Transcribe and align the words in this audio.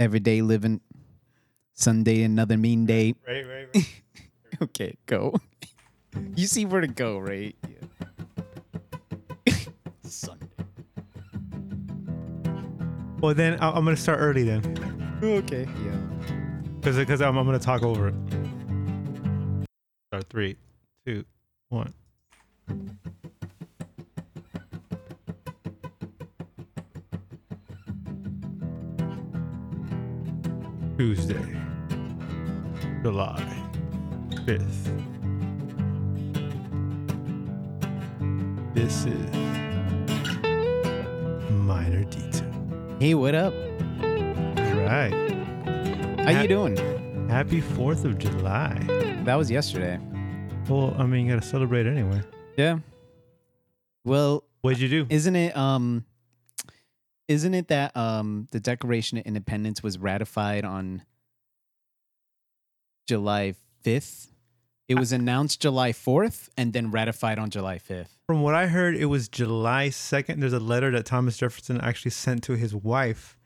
Every 0.00 0.20
day 0.20 0.42
living. 0.42 0.80
Sunday 1.74 2.22
another 2.22 2.56
mean 2.56 2.86
day. 2.86 3.14
Right, 3.26 3.46
right, 3.46 3.66
right. 3.74 4.02
Okay, 4.62 4.96
go. 5.06 5.34
You 6.34 6.46
see 6.48 6.64
where 6.64 6.80
to 6.80 6.88
go, 6.88 7.18
right? 7.18 7.54
Yeah. 9.46 9.54
Sunday. 10.02 10.46
well, 13.20 13.34
then 13.34 13.60
I- 13.60 13.70
I'm 13.70 13.84
gonna 13.84 13.96
start 13.96 14.18
early 14.20 14.42
then, 14.42 14.62
Okay. 15.22 15.68
Yeah. 15.84 16.34
because 16.76 16.96
because 16.96 17.20
uh, 17.20 17.28
I'm, 17.28 17.36
I'm 17.36 17.44
gonna 17.46 17.58
talk 17.60 17.82
over 17.84 18.08
it. 18.08 18.14
Start 20.10 20.24
three, 20.30 20.56
two, 21.06 21.24
one. 21.68 21.92
Tuesday, 30.98 31.40
July 33.04 33.40
fifth. 34.44 34.90
This 38.74 39.06
is 39.06 39.30
minor 41.52 42.02
detail. 42.04 42.96
Hey, 42.98 43.14
what 43.14 43.36
up? 43.36 43.54
Right. 44.02 45.12
How 46.18 46.32
Ha- 46.32 46.40
you 46.42 46.48
doing? 46.48 47.28
Happy 47.28 47.60
Fourth 47.60 48.04
of 48.04 48.18
July. 48.18 48.74
That 49.24 49.36
was 49.36 49.50
yesterday. 49.52 50.00
Well, 50.68 50.96
I 50.98 51.06
mean, 51.06 51.26
you 51.26 51.32
gotta 51.34 51.46
celebrate 51.46 51.86
anyway. 51.86 52.22
Yeah. 52.56 52.78
Well, 54.04 54.42
What'd 54.62 54.80
you 54.80 54.88
do? 54.88 55.06
isn't 55.08 55.36
it 55.36 55.56
um 55.56 56.04
isn't 57.28 57.54
it 57.54 57.68
that 57.68 57.96
um 57.96 58.48
the 58.50 58.60
Declaration 58.60 59.18
of 59.18 59.26
Independence 59.26 59.82
was 59.82 59.98
ratified 59.98 60.64
on 60.64 61.02
July 63.06 63.54
5th? 63.84 64.28
It 64.88 64.98
was 64.98 65.12
announced 65.12 65.60
July 65.60 65.92
4th 65.92 66.48
and 66.56 66.72
then 66.72 66.90
ratified 66.90 67.38
on 67.38 67.50
July 67.50 67.78
5th. 67.78 68.08
From 68.26 68.40
what 68.40 68.54
I 68.54 68.66
heard, 68.68 68.96
it 68.96 69.06
was 69.06 69.28
July 69.28 69.88
2nd. 69.88 70.40
There's 70.40 70.54
a 70.54 70.58
letter 70.58 70.90
that 70.92 71.04
Thomas 71.04 71.36
Jefferson 71.36 71.78
actually 71.80 72.10
sent 72.12 72.42
to 72.44 72.54
his 72.54 72.74
wife, 72.74 73.36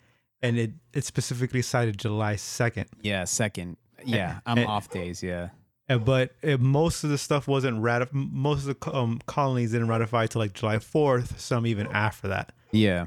and 0.40 0.56
it, 0.56 0.70
it 0.94 1.04
specifically 1.04 1.62
cited 1.62 1.98
July 1.98 2.34
2nd. 2.34 2.86
Yeah, 3.00 3.24
second. 3.24 3.76
Yeah, 4.04 4.38
I'm 4.46 4.58
eh, 4.58 4.64
off 4.64 4.88
days, 4.90 5.20
yeah. 5.20 5.48
Uh, 5.88 5.98
But 5.98 6.32
uh, 6.44 6.58
most 6.58 7.02
of 7.02 7.10
the 7.10 7.18
stuff 7.18 7.48
wasn't 7.48 7.82
ratified. 7.82 8.14
Most 8.14 8.66
of 8.68 8.78
the 8.78 8.96
um, 8.96 9.20
colonies 9.26 9.72
didn't 9.72 9.88
ratify 9.88 10.26
till 10.28 10.40
like 10.40 10.52
July 10.52 10.76
4th, 10.76 11.40
some 11.40 11.66
even 11.66 11.88
after 11.88 12.28
that. 12.28 12.52
Yeah. 12.70 13.06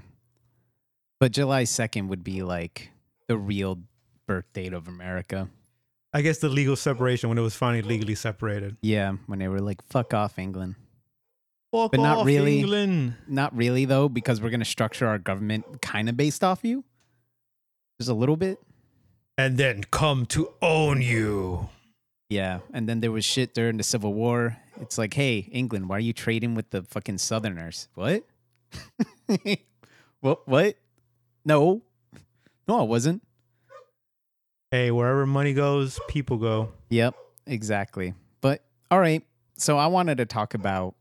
But 1.19 1.31
July 1.31 1.63
2nd 1.63 2.07
would 2.09 2.23
be 2.23 2.43
like 2.43 2.91
the 3.27 3.37
real 3.37 3.79
birth 4.27 4.45
date 4.53 4.73
of 4.73 4.87
America. 4.87 5.49
I 6.13 6.21
guess 6.21 6.37
the 6.37 6.49
legal 6.49 6.75
separation 6.75 7.29
when 7.29 7.37
it 7.37 7.41
was 7.41 7.55
finally 7.55 7.81
legally 7.81 8.15
separated. 8.15 8.77
Yeah, 8.81 9.13
when 9.27 9.39
they 9.39 9.47
were 9.47 9.59
like, 9.59 9.81
fuck 9.89 10.13
off, 10.13 10.39
England. 10.39 10.75
Fuck 11.73 11.91
But 11.91 11.99
not 11.99 12.25
really. 12.25 12.59
England. 12.59 13.15
Not 13.27 13.55
really, 13.55 13.83
though, 13.85 14.07
because 14.07 14.39
we're 14.39 14.49
going 14.49 14.61
to 14.61 14.65
structure 14.65 15.07
our 15.07 15.17
government 15.17 15.81
kind 15.81 16.07
of 16.07 16.15
based 16.15 16.43
off 16.43 16.63
you. 16.63 16.85
Just 17.99 18.09
a 18.09 18.13
little 18.13 18.37
bit. 18.37 18.59
And 19.37 19.57
then 19.57 19.83
come 19.91 20.25
to 20.27 20.53
own 20.61 21.01
you. 21.01 21.69
Yeah. 22.29 22.59
And 22.73 22.87
then 22.87 23.01
there 23.01 23.11
was 23.11 23.25
shit 23.25 23.53
during 23.53 23.75
the 23.77 23.83
Civil 23.83 24.13
War. 24.13 24.57
It's 24.79 24.97
like, 24.97 25.13
hey, 25.13 25.49
England, 25.51 25.89
why 25.89 25.97
are 25.97 25.99
you 25.99 26.13
trading 26.13 26.55
with 26.55 26.69
the 26.69 26.83
fucking 26.83 27.17
Southerners? 27.17 27.89
What? 27.95 28.23
what? 30.21 30.47
What? 30.47 30.77
No. 31.45 31.83
No, 32.67 32.79
I 32.79 32.83
wasn't. 32.83 33.21
Hey, 34.71 34.91
wherever 34.91 35.25
money 35.25 35.53
goes, 35.53 35.99
people 36.07 36.37
go. 36.37 36.73
Yep, 36.89 37.15
exactly. 37.45 38.13
But 38.41 38.63
all 38.89 38.99
right. 38.99 39.23
So 39.57 39.77
I 39.77 39.87
wanted 39.87 40.17
to 40.17 40.25
talk 40.25 40.53
about 40.53 40.95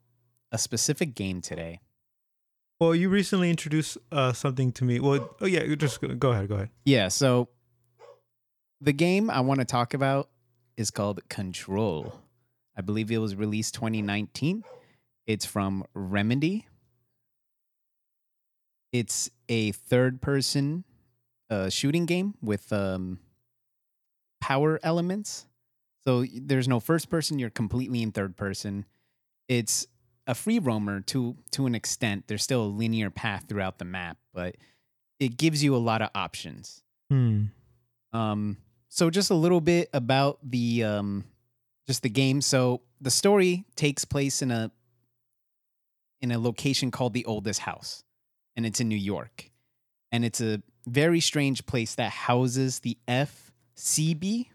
a 0.53 0.59
specific 0.59 1.15
game 1.15 1.41
today. 1.41 1.81
Well, 2.79 2.95
you 2.95 3.09
recently 3.09 3.51
introduced 3.51 3.97
uh, 4.13 4.33
something 4.33 4.71
to 4.73 4.85
me. 4.85 5.01
Well, 5.01 5.35
oh 5.41 5.47
yeah, 5.47 5.63
you 5.63 5.75
just 5.77 6.01
go 6.01 6.09
go 6.09 6.33
ahead, 6.33 6.49
go 6.49 6.57
ahead. 6.57 6.71
Yeah, 6.85 7.09
so 7.09 7.49
the 8.81 8.93
game 8.93 9.31
I 9.31 9.41
want 9.41 9.61
to 9.61 9.65
talk 9.65 9.95
about 9.95 10.29
is 10.77 10.91
called 10.91 11.27
Control. 11.29 12.21
I 12.77 12.83
believe 12.83 13.11
it 13.11 13.19
was 13.19 13.35
released 13.35 13.75
2019. 13.75 14.65
It's 15.27 15.47
from 15.47 15.85
Remedy. 15.95 16.67
It's 18.95 19.29
a 19.49 19.73
third 19.73 20.23
person 20.23 20.85
uh, 21.51 21.69
shooting 21.69 22.07
game 22.07 22.35
with 22.41 22.73
um, 22.73 23.19
power 24.41 24.79
elements. 24.85 25.47
So 26.05 26.25
there's 26.33 26.69
no 26.69 26.79
first 26.79 27.11
person, 27.11 27.41
you're 27.41 27.51
completely 27.51 28.03
in 28.03 28.13
third 28.13 28.37
person. 28.37 28.85
It's 29.49 29.89
a 30.29 30.35
free 30.37 30.61
roamer 30.61 31.01
to 31.01 31.35
to 31.51 31.67
an 31.67 31.75
extent. 31.75 32.29
There's 32.29 32.45
still 32.45 32.63
a 32.63 32.71
linear 32.71 33.11
path 33.11 33.47
throughout 33.49 33.79
the 33.79 33.85
map, 33.85 34.17
but 34.33 34.55
it 35.19 35.39
gives 35.39 35.65
you 35.65 35.75
a 35.75 35.79
lot 35.79 36.01
of 36.01 36.11
options. 36.15 36.85
Hmm. 37.11 37.47
Um, 38.13 38.59
so 38.91 39.11
just 39.11 39.31
a 39.31 39.35
little 39.35 39.61
bit 39.61 39.91
about 39.93 40.39
the 40.49 40.85
um, 40.85 41.25
just 41.89 42.05
the 42.05 42.11
game. 42.11 42.41
So 42.41 42.83
the 43.01 43.11
story 43.11 43.65
takes 43.75 44.05
place 44.05 44.41
in 44.41 44.53
a 44.53 44.71
in 46.21 46.31
a 46.31 46.39
location 46.39 46.93
called 46.93 47.13
the 47.13 47.25
Oldest 47.25 47.59
House, 47.59 48.05
and 48.57 48.65
it's 48.67 48.81
in 48.81 48.89
New 48.89 48.97
York, 48.97 49.51
and 50.13 50.25
it's 50.25 50.41
a 50.41 50.63
very 50.87 51.21
strange 51.21 51.67
place 51.67 51.95
that 51.95 52.11
houses 52.11 52.81
the 52.81 52.97
FCB. 53.09 54.47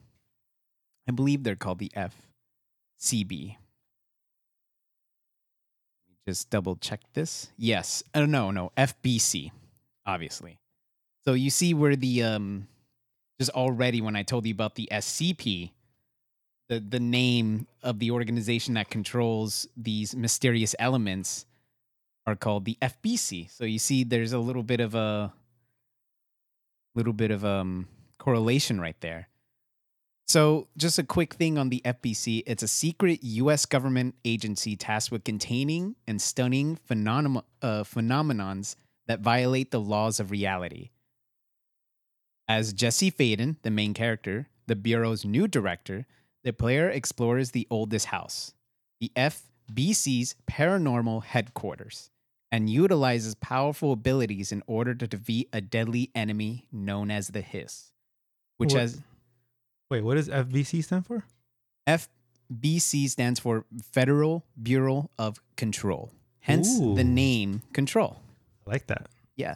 I 1.07 1.11
believe 1.11 1.43
they're 1.43 1.55
called 1.55 1.79
the 1.79 1.91
FCB. 3.01 3.55
Just 6.27 6.49
double 6.51 6.75
check 6.75 7.01
this. 7.13 7.49
Yes. 7.57 8.03
Oh 8.13 8.25
no, 8.25 8.51
no, 8.51 8.71
FBC, 8.77 9.51
obviously. 10.05 10.59
So 11.25 11.33
you 11.33 11.49
see 11.49 11.73
where 11.73 11.95
the 11.95 12.23
um 12.23 12.67
just 13.39 13.51
already 13.51 14.01
when 14.01 14.15
I 14.15 14.23
told 14.23 14.45
you 14.45 14.53
about 14.53 14.75
the 14.75 14.87
SCP, 14.91 15.71
the 16.67 16.79
the 16.79 16.99
name 16.99 17.65
of 17.81 17.97
the 17.97 18.11
organization 18.11 18.75
that 18.75 18.89
controls 18.89 19.67
these 19.75 20.15
mysterious 20.15 20.75
elements 20.77 21.45
are 22.25 22.35
called 22.35 22.65
the 22.65 22.77
FBC. 22.81 23.49
So 23.49 23.65
you 23.65 23.79
see 23.79 24.03
there's 24.03 24.33
a 24.33 24.39
little 24.39 24.63
bit 24.63 24.79
of 24.79 24.95
a 24.95 25.33
little 26.95 27.13
bit 27.13 27.31
of 27.31 27.45
um 27.45 27.87
correlation 28.17 28.79
right 28.79 28.99
there. 29.01 29.29
So, 30.27 30.67
just 30.77 30.99
a 30.99 31.03
quick 31.03 31.33
thing 31.33 31.57
on 31.57 31.69
the 31.69 31.81
FBC. 31.83 32.43
It's 32.45 32.61
a 32.61 32.67
secret 32.67 33.23
US 33.23 33.65
government 33.65 34.13
agency 34.23 34.75
tasked 34.75 35.11
with 35.11 35.23
containing 35.23 35.95
and 36.05 36.21
stunning 36.21 36.77
phenom- 36.87 37.43
uh, 37.63 37.83
phenomenons 37.83 38.75
that 39.07 39.21
violate 39.21 39.71
the 39.71 39.79
laws 39.79 40.19
of 40.19 40.29
reality. 40.29 40.91
As 42.47 42.73
Jesse 42.73 43.11
Faden, 43.11 43.55
the 43.63 43.71
main 43.71 43.95
character, 43.95 44.49
the 44.67 44.75
Bureau's 44.75 45.25
new 45.25 45.47
director, 45.47 46.05
the 46.43 46.53
player 46.53 46.87
explores 46.87 47.49
the 47.49 47.65
oldest 47.71 48.05
house, 48.05 48.53
the 48.99 49.11
FBC's 49.69 50.35
paranormal 50.49 51.23
headquarters, 51.23 52.09
and 52.51 52.69
utilizes 52.69 53.35
powerful 53.35 53.91
abilities 53.91 54.51
in 54.51 54.63
order 54.67 54.95
to 54.95 55.07
defeat 55.07 55.49
a 55.53 55.61
deadly 55.61 56.09
enemy 56.15 56.65
known 56.71 57.11
as 57.11 57.29
the 57.29 57.41
Hiss, 57.41 57.91
which 58.57 58.73
What- 58.73 58.81
has 58.81 59.01
Wait, 59.91 60.03
what 60.03 60.15
does 60.15 60.29
FBC 60.29 60.83
stand 60.83 61.05
for? 61.07 61.25
FBC 61.87 63.07
stands 63.09 63.39
for 63.39 63.65
Federal 63.91 64.45
Bureau 64.61 65.09
of 65.17 65.39
Control. 65.57 66.11
Hence 66.41 66.77
the 66.79 67.03
name 67.03 67.63
Control. 67.73 68.21
I 68.67 68.69
like 68.69 68.87
that. 68.87 69.07
Yeah. 69.35 69.55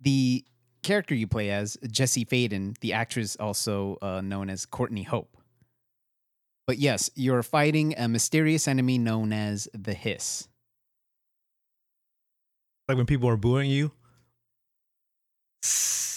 The 0.00 0.44
character 0.82 1.14
you 1.14 1.26
play 1.26 1.50
as, 1.50 1.76
Jesse 1.90 2.24
Faden, 2.24 2.78
the 2.80 2.94
actress 2.94 3.36
also 3.36 3.98
uh, 4.00 4.20
known 4.22 4.48
as 4.48 4.64
Courtney 4.64 5.02
Hope. 5.02 5.35
But 6.66 6.78
yes, 6.78 7.10
you're 7.14 7.42
fighting 7.42 7.94
a 7.96 8.08
mysterious 8.08 8.66
enemy 8.66 8.98
known 8.98 9.32
as 9.32 9.68
the 9.72 9.94
Hiss. 9.94 10.48
Like 12.88 12.96
when 12.96 13.06
people 13.06 13.28
are 13.28 13.36
booing 13.36 13.70
you. 13.70 13.92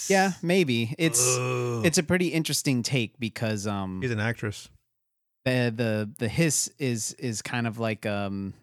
Yeah, 0.07 0.34
maybe. 0.42 0.96
It's 0.98 1.38
Ugh. 1.38 1.86
it's 1.86 1.98
a 1.98 2.04
pretty 2.04 2.28
interesting 2.30 2.81
take 2.84 3.19
because 3.19 3.68
um 3.68 4.01
He's 4.01 4.12
an 4.12 4.19
actress. 4.19 4.69
the 5.46 5.72
the 5.75 6.10
the 6.18 6.28
hiss 6.28 6.69
is 6.80 7.13
is 7.13 7.42
kind 7.42 7.66
of 7.68 7.80
like 7.80 8.06
um 8.06 8.54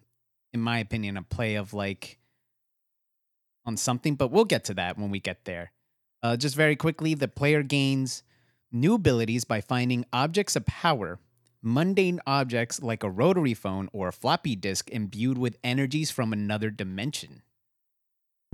in 0.53 0.59
my 0.61 0.79
opinion 0.79 1.17
a 1.17 1.23
play 1.23 1.55
of 1.55 1.73
like 1.73 2.17
on 3.65 3.75
something 3.77 4.15
but 4.15 4.29
we'll 4.31 4.45
get 4.45 4.63
to 4.65 4.73
that 4.75 4.97
when 4.97 5.09
we 5.09 5.19
get 5.19 5.43
there 5.45 5.71
uh 6.23 6.37
just 6.37 6.55
very 6.55 6.75
quickly 6.75 7.13
the 7.15 7.27
player 7.27 7.63
gains 7.63 8.23
new 8.71 8.93
abilities 8.93 9.43
by 9.43 9.59
finding 9.59 10.05
objects 10.13 10.55
of 10.55 10.65
power 10.65 11.19
mundane 11.61 12.19
objects 12.25 12.81
like 12.81 13.03
a 13.03 13.09
rotary 13.09 13.53
phone 13.53 13.89
or 13.93 14.07
a 14.07 14.13
floppy 14.13 14.55
disk 14.55 14.89
imbued 14.89 15.37
with 15.37 15.57
energies 15.63 16.11
from 16.11 16.31
another 16.31 16.69
dimension 16.69 17.41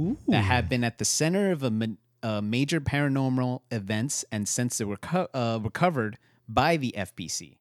Ooh. 0.01 0.17
that 0.27 0.44
have 0.44 0.69
been 0.69 0.83
at 0.83 0.97
the 0.97 1.05
center 1.05 1.51
of 1.51 1.63
a 1.63 1.71
ma- 1.71 1.85
uh, 2.21 2.41
major 2.41 2.79
paranormal 2.79 3.61
events 3.71 4.23
and 4.31 4.47
since 4.47 4.77
they 4.77 4.85
were 4.85 4.97
reco- 4.97 5.27
uh, 5.33 5.59
recovered 5.61 6.17
by 6.47 6.77
the 6.77 6.94
FPC. 6.97 7.57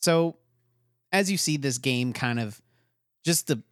So, 0.00 0.36
as 1.12 1.30
you 1.30 1.36
see, 1.36 1.56
this 1.56 1.78
game 1.78 2.12
kind 2.12 2.38
of 2.38 2.60
just 3.24 3.48
the 3.48 3.62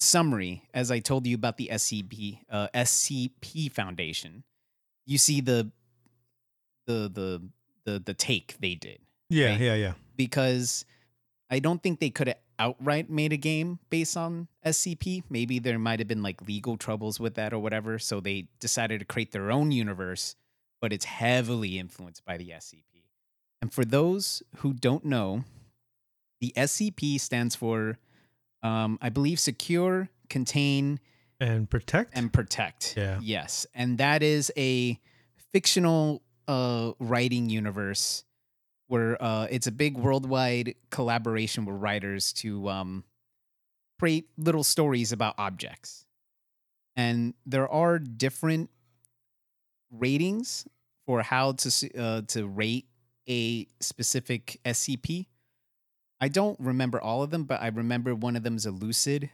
summary, 0.00 0.68
as 0.72 0.90
I 0.90 1.00
told 1.00 1.26
you 1.26 1.34
about 1.34 1.56
the 1.56 1.68
SCP 1.72 2.40
uh, 2.50 2.68
SCP 2.74 3.70
Foundation. 3.70 4.44
You 5.06 5.18
see 5.18 5.40
the 5.40 5.70
the 6.86 7.10
the 7.12 7.48
the 7.88 7.98
the 8.04 8.14
take 8.14 8.56
they 8.60 8.74
did 8.74 8.98
Yeah, 9.30 9.50
Right. 9.50 9.60
yeah, 9.60 9.74
yeah. 9.74 9.92
because 10.16 10.84
I 11.50 11.58
don't 11.60 11.82
think 11.82 12.00
they 12.00 12.10
could 12.10 12.28
have 12.28 12.38
outright 12.58 13.08
made 13.08 13.32
a 13.32 13.36
game 13.36 13.78
based 13.88 14.16
on 14.16 14.48
SCP. 14.66 15.22
Maybe 15.30 15.58
there 15.60 15.78
might 15.78 15.98
have 16.00 16.08
been 16.08 16.22
like 16.22 16.42
legal 16.42 16.76
troubles 16.76 17.18
with 17.20 17.34
that 17.34 17.52
or 17.52 17.58
whatever. 17.60 17.98
So 17.98 18.20
they 18.20 18.48
decided 18.60 18.98
to 19.00 19.06
create 19.06 19.32
their 19.32 19.50
own 19.50 19.70
universe, 19.70 20.34
but 20.82 20.92
it's 20.92 21.04
heavily 21.06 21.78
influenced 21.78 22.24
by 22.24 22.36
the 22.36 22.50
SCP. 22.50 23.04
And 23.62 23.72
for 23.72 23.84
those 23.84 24.42
who 24.56 24.72
don't 24.74 25.04
know, 25.04 25.44
the 26.40 26.52
SCP 26.56 27.18
stands 27.18 27.54
for, 27.56 27.98
um, 28.62 28.98
I 29.00 29.08
believe, 29.08 29.38
secure, 29.40 30.08
contain, 30.28 31.00
And 31.40 31.68
protect. 31.70 32.10
and 32.16 32.32
protect. 32.32 32.94
Yeah. 32.96 33.18
Yes. 33.22 33.66
And 33.74 33.98
that 33.98 34.22
is 34.22 34.52
a 34.56 34.98
fictional 35.52 36.22
uh 36.48 36.92
writing 36.98 37.50
universe 37.50 38.24
where 38.88 39.22
uh 39.22 39.46
it's 39.50 39.66
a 39.66 39.72
big 39.72 39.96
worldwide 39.98 40.74
collaboration 40.90 41.64
with 41.66 41.76
writers 41.76 42.32
to 42.32 42.68
um 42.68 43.04
create 43.98 44.28
little 44.36 44.64
stories 44.64 45.12
about 45.12 45.34
objects. 45.38 46.06
And 46.96 47.34
there 47.46 47.68
are 47.68 47.98
different 47.98 48.70
ratings 49.90 50.66
for 51.06 51.22
how 51.22 51.52
to 51.52 51.98
uh, 51.98 52.22
to 52.28 52.46
rate 52.46 52.86
a 53.28 53.66
specific 53.80 54.60
SCP. 54.64 55.26
I 56.20 56.28
don't 56.28 56.58
remember 56.58 57.00
all 57.00 57.22
of 57.22 57.30
them, 57.30 57.44
but 57.44 57.62
I 57.62 57.68
remember 57.68 58.14
one 58.14 58.36
of 58.36 58.42
them 58.42 58.56
is 58.56 58.66
Euclid 58.66 59.30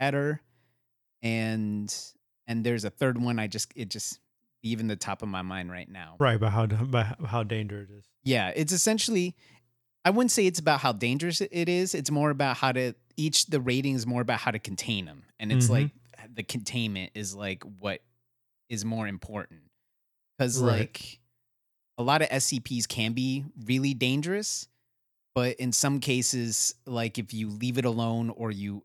Keter 0.00 0.40
and 1.22 1.94
and 2.46 2.64
there's 2.64 2.84
a 2.84 2.90
third 2.90 3.20
one 3.20 3.38
I 3.38 3.46
just 3.46 3.72
it 3.76 3.88
just 3.88 4.18
even 4.62 4.86
the 4.86 4.96
top 4.96 5.22
of 5.22 5.28
my 5.28 5.42
mind 5.42 5.70
right 5.70 5.88
now. 5.88 6.16
right, 6.18 6.38
but 6.38 6.50
how 6.50 6.66
by 6.66 7.14
how 7.26 7.42
dangerous 7.42 7.90
it 7.90 7.94
is. 7.98 8.04
Yeah, 8.24 8.52
it's 8.54 8.72
essentially 8.72 9.34
I 10.04 10.10
wouldn't 10.10 10.32
say 10.32 10.46
it's 10.46 10.58
about 10.58 10.80
how 10.80 10.92
dangerous 10.92 11.40
it 11.40 11.68
is. 11.68 11.94
It's 11.94 12.10
more 12.10 12.30
about 12.30 12.56
how 12.56 12.72
to 12.72 12.94
each 13.16 13.46
the 13.46 13.60
rating 13.60 13.94
is 13.94 14.06
more 14.06 14.20
about 14.20 14.40
how 14.40 14.50
to 14.50 14.58
contain 14.58 15.04
them. 15.04 15.24
And 15.38 15.52
it's 15.52 15.66
Mhm. 15.66 15.70
like 15.70 15.90
the 16.34 16.42
containment 16.42 17.12
is 17.14 17.34
like 17.34 17.62
what 17.64 18.02
is 18.68 18.84
more 18.84 19.06
important. 19.06 19.70
Cuz 20.38 20.58
Right. 20.60 20.78
like 20.80 21.20
a 21.98 22.02
lot 22.02 22.22
of 22.22 22.28
SCPs 22.30 22.86
can 22.88 23.12
be 23.12 23.44
really 23.64 23.94
dangerous, 23.94 24.66
but 25.34 25.56
in 25.56 25.72
some 25.72 26.00
cases 26.00 26.74
like 26.86 27.18
if 27.18 27.32
you 27.34 27.48
leave 27.48 27.78
it 27.78 27.84
alone 27.84 28.30
or 28.30 28.50
you 28.50 28.84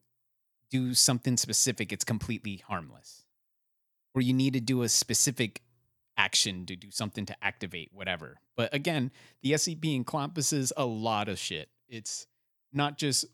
do 0.70 0.94
something 0.94 1.38
specific, 1.38 1.92
it's 1.94 2.04
completely 2.04 2.58
harmless. 2.58 3.26
Or 4.14 4.22
you 4.22 4.34
need 4.34 4.54
to 4.54 4.60
do 4.60 4.82
a 4.84 4.90
specific 4.90 5.62
action 6.18 6.66
to 6.66 6.76
do 6.76 6.90
something 6.92 7.26
to 7.28 7.36
activate 7.44 7.92
whatever. 7.94 8.38
But 8.56 8.74
again, 8.74 9.12
the 9.44 9.52
SCP 9.54 9.96
encompasses 9.96 10.74
a 10.76 10.86
lot 10.86 11.30
of 11.30 11.38
shit. 11.38 11.70
It's 11.88 12.28
not 12.74 12.98
just 12.98 13.26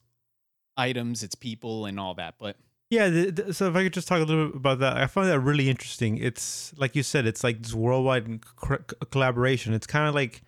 items, 0.78 1.24
it's 1.24 1.36
people 1.36 1.86
and 1.86 2.00
all 2.00 2.14
that. 2.16 2.36
But 2.40 2.58
Yeah, 2.90 3.10
the, 3.10 3.32
the- 3.32 3.54
so 3.54 3.68
if 3.70 3.76
I 3.76 3.84
could 3.84 3.94
just 3.94 4.08
talk 4.08 4.18
a 4.22 4.24
little 4.26 4.48
bit 4.48 4.56
about 4.56 4.80
that, 4.80 4.98
I 4.98 5.08
find 5.08 5.30
that 5.30 5.40
really 5.40 5.70
interesting. 5.70 6.18
It's 6.18 6.74
like 6.78 6.96
you 6.96 7.04
said, 7.04 7.26
it's 7.26 7.44
like 7.44 7.62
this 7.64 7.74
worldwide 7.74 8.46
co- 8.58 8.78
collaboration. 9.12 9.74
It's 9.74 9.88
kind 9.88 10.08
of 10.08 10.14
like 10.16 10.42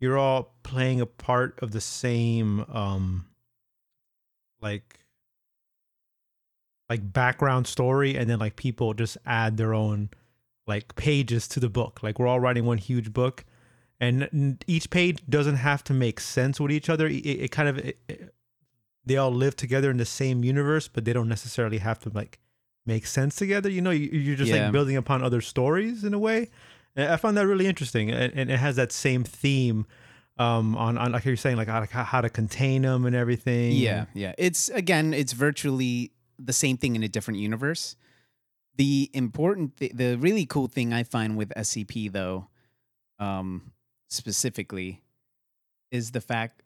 you're 0.00 0.18
all 0.18 0.54
playing 0.62 1.00
a 1.00 1.06
part 1.06 1.58
of 1.62 1.70
the 1.72 1.80
same, 1.80 2.64
um, 2.72 3.26
like, 4.60 4.98
like 6.88 7.12
background 7.12 7.66
story, 7.66 8.16
and 8.16 8.28
then 8.28 8.38
like 8.38 8.56
people 8.56 8.94
just 8.94 9.16
add 9.24 9.56
their 9.56 9.72
own 9.74 10.10
like 10.74 10.86
pages 10.96 11.42
to 11.52 11.58
the 11.60 11.68
book. 11.80 11.94
Like 12.04 12.14
we're 12.18 12.30
all 12.32 12.40
writing 12.44 12.64
one 12.72 12.78
huge 12.90 13.08
book, 13.20 13.36
and 14.00 14.16
each 14.66 14.86
page 14.98 15.18
doesn't 15.28 15.56
have 15.68 15.82
to 15.88 15.92
make 15.94 16.18
sense 16.20 16.54
with 16.62 16.72
each 16.78 16.88
other. 16.94 17.06
It, 17.06 17.24
it 17.44 17.50
kind 17.58 17.68
of 17.68 17.76
it, 17.78 17.96
it- 18.08 18.34
they 19.04 19.16
all 19.22 19.32
live 19.44 19.54
together 19.56 19.90
in 19.90 19.96
the 19.96 20.04
same 20.20 20.44
universe, 20.44 20.86
but 20.94 21.04
they 21.04 21.12
don't 21.12 21.28
necessarily 21.28 21.78
have 21.78 21.98
to 22.04 22.08
like 22.20 22.38
make 22.86 23.04
sense 23.06 23.34
together. 23.34 23.68
You 23.68 23.80
know, 23.80 23.90
you, 23.90 24.08
you're 24.26 24.36
just 24.36 24.50
Yeah. 24.52 24.62
like 24.64 24.72
building 24.72 24.96
upon 24.96 25.24
other 25.24 25.40
stories 25.40 26.04
in 26.04 26.14
a 26.14 26.20
way. 26.20 26.50
And 26.94 27.12
I 27.12 27.16
found 27.16 27.36
that 27.36 27.46
really 27.48 27.66
interesting, 27.66 28.10
and, 28.12 28.32
and 28.38 28.48
it 28.50 28.58
has 28.66 28.76
that 28.76 28.92
same 28.92 29.24
theme 29.24 29.86
um, 30.38 30.76
on 30.76 30.98
on 30.98 31.10
like 31.12 31.24
you're 31.24 31.36
saying, 31.46 31.56
like 31.56 31.68
how 31.68 32.04
how 32.04 32.20
to 32.20 32.30
contain 32.30 32.82
them 32.82 33.04
and 33.06 33.14
everything. 33.16 33.72
yeah, 33.72 34.04
yeah. 34.14 34.34
It's 34.38 34.68
again, 34.82 35.12
it's 35.14 35.32
virtually 35.46 36.12
the 36.38 36.52
same 36.52 36.76
thing 36.76 36.94
in 36.96 37.02
a 37.02 37.08
different 37.08 37.40
universe. 37.40 37.96
The 38.76 39.10
important 39.12 39.76
th- 39.76 39.92
the 39.92 40.16
really 40.16 40.46
cool 40.46 40.66
thing 40.68 40.92
I 40.92 41.02
find 41.02 41.36
with 41.36 41.50
SCP 41.56 42.10
though, 42.10 42.48
um, 43.18 43.72
specifically, 44.08 45.02
is 45.90 46.12
the 46.12 46.20
fact 46.20 46.62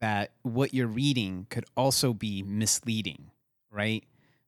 that 0.00 0.32
what 0.42 0.74
you're 0.74 0.86
reading 0.88 1.46
could 1.48 1.64
also 1.76 2.12
be 2.12 2.42
misleading, 2.42 3.30
right? 3.70 4.04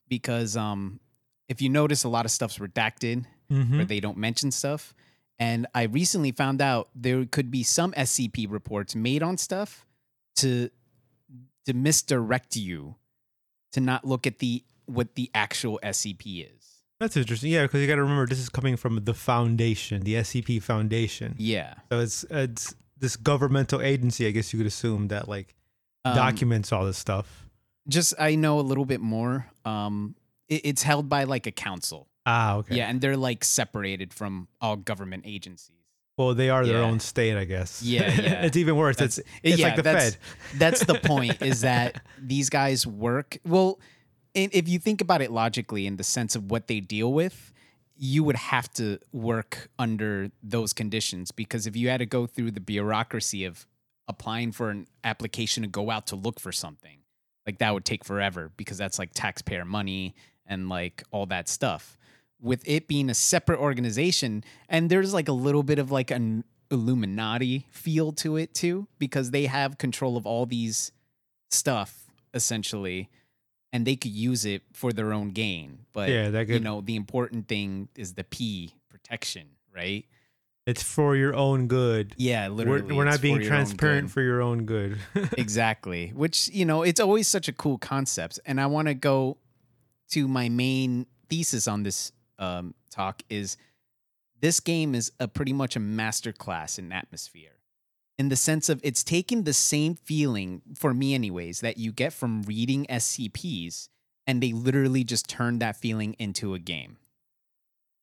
Because 0.09 0.57
um, 0.57 1.01
if 1.49 1.63
you 1.63 1.69
notice, 1.69 2.05
a 2.05 2.09
lot 2.09 2.25
of 2.25 2.31
stuff's 2.31 2.59
redacted 2.59 3.25
Mhm. 3.51 3.77
where 3.77 3.85
they 3.85 4.01
don't 4.01 4.17
mention 4.17 4.51
stuff. 4.51 4.95
And 5.39 5.67
I 5.75 5.83
recently 5.85 6.33
found 6.33 6.61
out 6.63 6.89
there 6.95 7.25
could 7.27 7.51
be 7.51 7.63
some 7.63 7.93
SCP 7.93 8.47
reports 8.51 8.95
made 8.95 9.23
on 9.23 9.37
stuff 9.37 9.87
to 10.37 10.71
to 11.67 11.73
misdirect 11.73 12.57
you 12.57 12.97
to 13.73 13.81
not 13.81 14.05
look 14.05 14.27
at 14.27 14.39
the 14.39 14.63
what 14.87 15.15
the 15.15 15.31
actual 15.35 15.81
SCP 15.83 16.47
is. 16.55 16.71
That's 17.01 17.17
interesting. 17.17 17.51
Yeah, 17.51 17.63
because 17.63 17.81
you 17.81 17.87
got 17.87 17.97
to 17.97 18.03
remember 18.03 18.27
this 18.27 18.39
is 18.39 18.49
coming 18.49 18.77
from 18.77 19.05
the 19.05 19.15
foundation, 19.15 20.03
the 20.03 20.15
SCP 20.15 20.63
Foundation. 20.63 21.35
Yeah. 21.39 21.75
So 21.91 22.01
it's 22.01 22.25
it's 22.31 22.75
this 22.99 23.17
governmental 23.17 23.81
agency, 23.83 24.27
I 24.27 24.31
guess 24.31 24.53
you 24.53 24.59
could 24.59 24.67
assume 24.67 25.09
that 25.09 25.29
like 25.29 25.55
Um, 26.05 26.15
documents 26.15 26.73
all 26.73 26.85
this 26.87 26.99
stuff. 26.99 27.47
Just 27.89 28.15
I 28.19 28.37
know 28.37 28.61
a 28.61 28.63
little 28.71 28.85
bit 28.87 29.01
more. 29.01 29.47
Um, 29.65 30.15
it, 30.49 30.61
it's 30.65 30.83
held 30.83 31.09
by 31.09 31.25
like 31.25 31.47
a 31.47 31.53
council. 31.53 32.09
Ah, 32.27 32.57
okay. 32.57 32.77
Yeah, 32.77 32.89
and 32.89 33.01
they're 33.01 33.17
like 33.17 33.45
separated 33.45 34.15
from 34.15 34.49
all 34.61 34.77
government 34.77 35.25
agencies. 35.27 35.71
Well, 36.17 36.33
they 36.35 36.49
are 36.49 36.65
their 36.65 36.79
Yeah. 36.81 36.87
own 36.89 37.01
state, 37.01 37.37
I 37.37 37.45
guess. 37.45 37.83
Yeah, 37.83 38.03
yeah. 38.21 38.43
it's 38.47 38.57
even 38.57 38.77
worse. 38.77 38.97
That's- 38.97 39.19
it's 39.19 39.29
it's 39.43 39.59
yeah, 39.59 39.67
like 39.67 39.77
the 39.77 39.83
that's- 39.83 40.15
Fed. 40.15 40.61
that's 40.61 40.85
the 40.85 40.95
point 41.13 41.43
is 41.43 41.63
that 41.63 42.01
these 42.23 42.49
guys 42.51 42.87
work 42.87 43.37
well 43.45 43.81
if 44.35 44.69
you 44.69 44.79
think 44.79 45.01
about 45.01 45.23
it 45.23 45.31
logically 45.31 45.87
in 45.87 45.97
the 45.97 46.05
sense 46.05 46.35
of 46.35 46.51
what 46.51 46.67
they 46.67 46.81
deal 46.81 47.13
with 47.13 47.53
you 47.97 48.25
would 48.25 48.37
have 48.37 48.69
to 48.73 48.99
work 49.13 49.69
under 49.79 50.31
those 50.43 50.73
conditions 50.73 51.31
because 51.31 51.67
if 51.67 51.77
you 51.77 51.89
had 51.89 51.99
to 51.99 52.07
go 52.07 52.27
through 52.27 52.51
the 52.51 52.61
bureaucracy 52.61 53.45
of 53.45 53.67
applying 54.09 54.51
for 54.51 54.71
an 54.71 54.87
application 55.05 55.63
to 55.63 55.69
go 55.69 55.91
out 55.91 56.09
to 56.09 56.17
look 56.17 56.41
for 56.41 56.51
something 56.51 56.99
like 57.47 57.59
that 57.59 57.75
would 57.75 57.85
take 57.85 58.05
forever 58.05 58.51
because 58.57 58.79
that's 58.79 58.99
like 58.99 59.11
taxpayer 59.15 59.65
money 59.65 60.15
and 60.47 60.69
like 60.69 61.03
all 61.11 61.27
that 61.27 61.49
stuff. 61.49 61.99
With 62.41 62.63
it 62.67 62.89
being 62.89 63.11
a 63.11 63.15
separate 63.15 63.61
organization 63.61 64.45
and 64.69 64.91
there's 64.91 65.15
like 65.15 65.29
a 65.29 65.33
little 65.33 65.63
bit 65.63 65.79
of 65.79 65.91
like 65.91 66.11
an 66.11 66.45
illuminati 66.71 67.67
feel 67.71 68.13
to 68.13 68.37
it 68.37 68.55
too 68.55 68.87
because 68.99 69.31
they 69.31 69.47
have 69.47 69.79
control 69.79 70.17
of 70.17 70.27
all 70.27 70.47
these 70.47 70.93
stuff 71.51 72.11
essentially 72.33 73.09
and 73.75 73.85
they 73.85 73.97
could 73.97 74.13
use 74.13 74.45
it 74.47 74.63
for 74.73 74.93
their 74.93 75.13
own 75.13 75.31
gain 75.31 75.81
but 75.93 76.09
Yeah, 76.09 76.31
that 76.31 76.49
you 76.49 76.61
know 76.61 76.81
the 76.81 76.95
important 76.97 77.49
thing 77.49 77.89
is 77.97 78.15
the 78.15 78.23
p 78.25 78.73
protection 78.89 79.47
right 79.75 80.05
It's 80.67 80.83
for 80.83 81.17
your 81.17 81.35
own 81.35 81.67
good. 81.67 82.15
yeah 82.17 82.47
literally 82.49 82.83
We're, 82.83 82.99
we're 82.99 83.05
not 83.13 83.21
being 83.21 83.39
own 83.43 83.45
transparent 83.45 84.11
for 84.11 84.23
your 84.23 84.41
own 84.41 84.65
good. 84.65 84.99
exactly 85.37 86.13
which 86.15 86.49
you 86.49 86.65
know 86.65 86.83
it's 86.83 87.01
always 87.01 87.27
such 87.29 87.49
a 87.49 87.53
cool 87.53 87.77
concept 87.79 88.39
and 88.47 88.61
i 88.61 88.67
want 88.67 88.87
to 88.89 88.95
go 88.95 89.37
to 90.11 90.29
my 90.29 90.49
main 90.49 91.07
thesis 91.29 91.67
on 91.67 91.83
this 91.83 92.13
um, 92.39 92.75
talk 92.91 93.23
is 93.29 93.57
this 94.41 94.61
game 94.61 94.95
is 94.95 95.11
a 95.19 95.27
pretty 95.27 95.53
much 95.53 95.75
a 95.77 95.81
masterclass 95.81 96.79
in 96.79 96.93
atmosphere 96.93 97.57
in 98.19 98.29
the 98.29 98.37
sense 98.37 98.69
of 98.69 98.81
it's 98.83 99.03
taking 99.03 99.43
the 99.43 99.53
same 99.53 99.95
feeling 99.95 100.63
for 100.75 100.95
me 100.95 101.15
anyways 101.15 101.61
that 101.61 101.79
you 101.79 101.93
get 101.93 102.13
from 102.13 102.43
reading 102.43 102.87
scps 102.91 103.89
and 104.27 104.43
they 104.43 104.53
literally 104.53 105.05
just 105.05 105.29
turned 105.29 105.61
that 105.61 105.77
feeling 105.77 106.15
into 106.19 106.55
a 106.55 106.59
game 106.59 106.97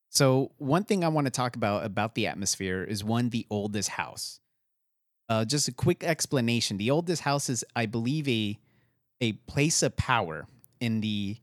so 0.10 0.52
one 0.58 0.84
thing 0.84 1.04
i 1.04 1.08
want 1.08 1.26
to 1.26 1.32
talk 1.32 1.56
about 1.56 1.86
about 1.86 2.16
the 2.16 2.28
atmosphere 2.28 2.84
is 2.84 3.04
one 3.04 3.30
the 3.30 3.46
oldest 3.50 3.90
house 3.90 4.42
uh, 5.32 5.46
just 5.46 5.70
a 5.70 5.72
quick 5.72 6.04
explanation. 6.04 6.76
The 6.76 6.92
oldest 6.92 7.22
house 7.22 7.48
is, 7.50 7.64
I 7.74 7.86
believe, 7.86 8.28
a 8.28 8.60
a 9.22 9.32
place 9.32 9.82
of 9.82 9.96
power 9.96 10.46
in 10.82 11.00
the 11.00 11.38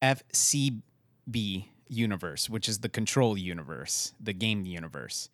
FCB 0.00 1.64
universe, 1.88 2.48
which 2.48 2.68
is 2.68 2.78
the 2.78 2.88
control 2.88 3.36
universe, 3.36 4.12
the 4.20 4.34
game 4.34 4.64
universe. 4.66 5.30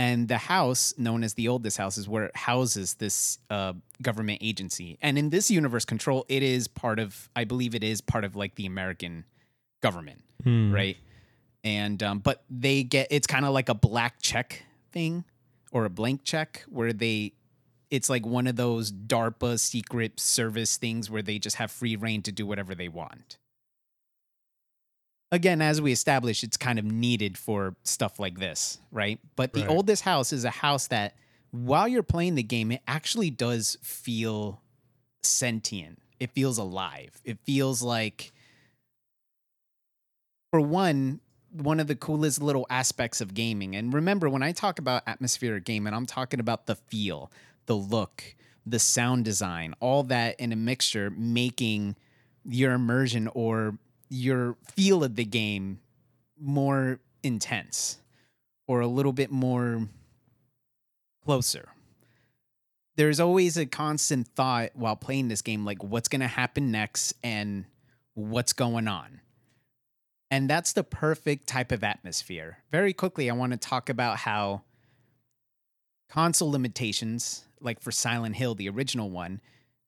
And 0.00 0.28
the 0.28 0.38
house, 0.38 0.94
known 0.96 1.22
as 1.22 1.34
the 1.34 1.48
oldest 1.48 1.76
house, 1.76 1.98
is 1.98 2.08
where 2.08 2.24
it 2.24 2.34
houses 2.34 2.94
this 2.94 3.38
uh, 3.50 3.74
government 4.00 4.38
agency. 4.40 4.96
And 5.02 5.18
in 5.18 5.28
this 5.28 5.50
universe, 5.50 5.84
control, 5.84 6.24
it 6.26 6.42
is 6.42 6.68
part 6.68 6.98
of, 6.98 7.28
I 7.36 7.44
believe 7.44 7.74
it 7.74 7.84
is 7.84 8.00
part 8.00 8.24
of 8.24 8.34
like 8.34 8.54
the 8.54 8.64
American 8.64 9.24
government, 9.82 10.22
Hmm. 10.42 10.72
right? 10.72 10.96
And, 11.64 12.02
um, 12.02 12.20
but 12.20 12.42
they 12.48 12.82
get, 12.82 13.08
it's 13.10 13.26
kind 13.26 13.44
of 13.44 13.52
like 13.52 13.68
a 13.68 13.74
black 13.74 14.22
check 14.22 14.62
thing 14.90 15.24
or 15.70 15.84
a 15.84 15.90
blank 15.90 16.24
check 16.24 16.64
where 16.70 16.94
they, 16.94 17.34
it's 17.90 18.08
like 18.08 18.24
one 18.24 18.46
of 18.46 18.56
those 18.56 18.90
DARPA 18.90 19.60
secret 19.60 20.18
service 20.18 20.78
things 20.78 21.10
where 21.10 21.20
they 21.20 21.38
just 21.38 21.56
have 21.56 21.70
free 21.70 21.96
reign 21.96 22.22
to 22.22 22.32
do 22.32 22.46
whatever 22.46 22.74
they 22.74 22.88
want. 22.88 23.36
Again, 25.32 25.62
as 25.62 25.80
we 25.80 25.92
established, 25.92 26.42
it's 26.42 26.56
kind 26.56 26.78
of 26.78 26.84
needed 26.84 27.38
for 27.38 27.76
stuff 27.84 28.18
like 28.18 28.40
this, 28.40 28.78
right? 28.90 29.20
But 29.36 29.52
the 29.52 29.60
Right. 29.60 29.70
oldest 29.70 30.02
house 30.02 30.32
is 30.32 30.44
a 30.44 30.50
house 30.50 30.88
that, 30.88 31.14
while 31.52 31.86
you're 31.86 32.02
playing 32.02 32.34
the 32.34 32.42
game, 32.42 32.72
it 32.72 32.82
actually 32.88 33.30
does 33.30 33.78
feel 33.82 34.60
sentient. 35.22 36.00
It 36.18 36.32
feels 36.32 36.58
alive. 36.58 37.20
It 37.24 37.38
feels 37.44 37.80
like, 37.80 38.32
for 40.50 40.60
one, 40.60 41.20
one 41.52 41.78
of 41.78 41.86
the 41.86 41.94
coolest 41.94 42.42
little 42.42 42.66
aspects 42.68 43.20
of 43.20 43.32
gaming. 43.32 43.76
And 43.76 43.94
remember, 43.94 44.28
when 44.28 44.42
I 44.42 44.50
talk 44.50 44.80
about 44.80 45.04
atmospheric 45.06 45.64
gaming, 45.64 45.94
I'm 45.94 46.06
talking 46.06 46.40
about 46.40 46.66
the 46.66 46.74
feel, 46.74 47.30
the 47.66 47.76
look, 47.76 48.34
the 48.66 48.80
sound 48.80 49.24
design, 49.24 49.74
all 49.78 50.02
that 50.04 50.40
in 50.40 50.52
a 50.52 50.56
mixture, 50.56 51.10
making 51.10 51.94
your 52.44 52.72
immersion 52.72 53.28
or 53.32 53.78
your 54.10 54.56
feel 54.74 55.02
of 55.02 55.16
the 55.16 55.24
game 55.24 55.80
more 56.38 56.98
intense 57.22 57.98
or 58.66 58.80
a 58.80 58.86
little 58.86 59.12
bit 59.12 59.30
more 59.30 59.88
closer. 61.24 61.68
There's 62.96 63.20
always 63.20 63.56
a 63.56 63.66
constant 63.66 64.28
thought 64.28 64.70
while 64.74 64.96
playing 64.96 65.28
this 65.28 65.42
game 65.42 65.64
like 65.64 65.82
what's 65.82 66.08
going 66.08 66.20
to 66.20 66.26
happen 66.26 66.70
next 66.70 67.14
and 67.22 67.64
what's 68.14 68.52
going 68.52 68.88
on. 68.88 69.20
And 70.30 70.50
that's 70.50 70.72
the 70.72 70.84
perfect 70.84 71.46
type 71.46 71.72
of 71.72 71.82
atmosphere. 71.82 72.58
Very 72.70 72.92
quickly, 72.92 73.30
I 73.30 73.34
want 73.34 73.52
to 73.52 73.58
talk 73.58 73.88
about 73.88 74.18
how 74.18 74.62
console 76.08 76.50
limitations, 76.50 77.44
like 77.60 77.80
for 77.80 77.90
Silent 77.90 78.36
Hill, 78.36 78.54
the 78.54 78.68
original 78.68 79.10
one, 79.10 79.40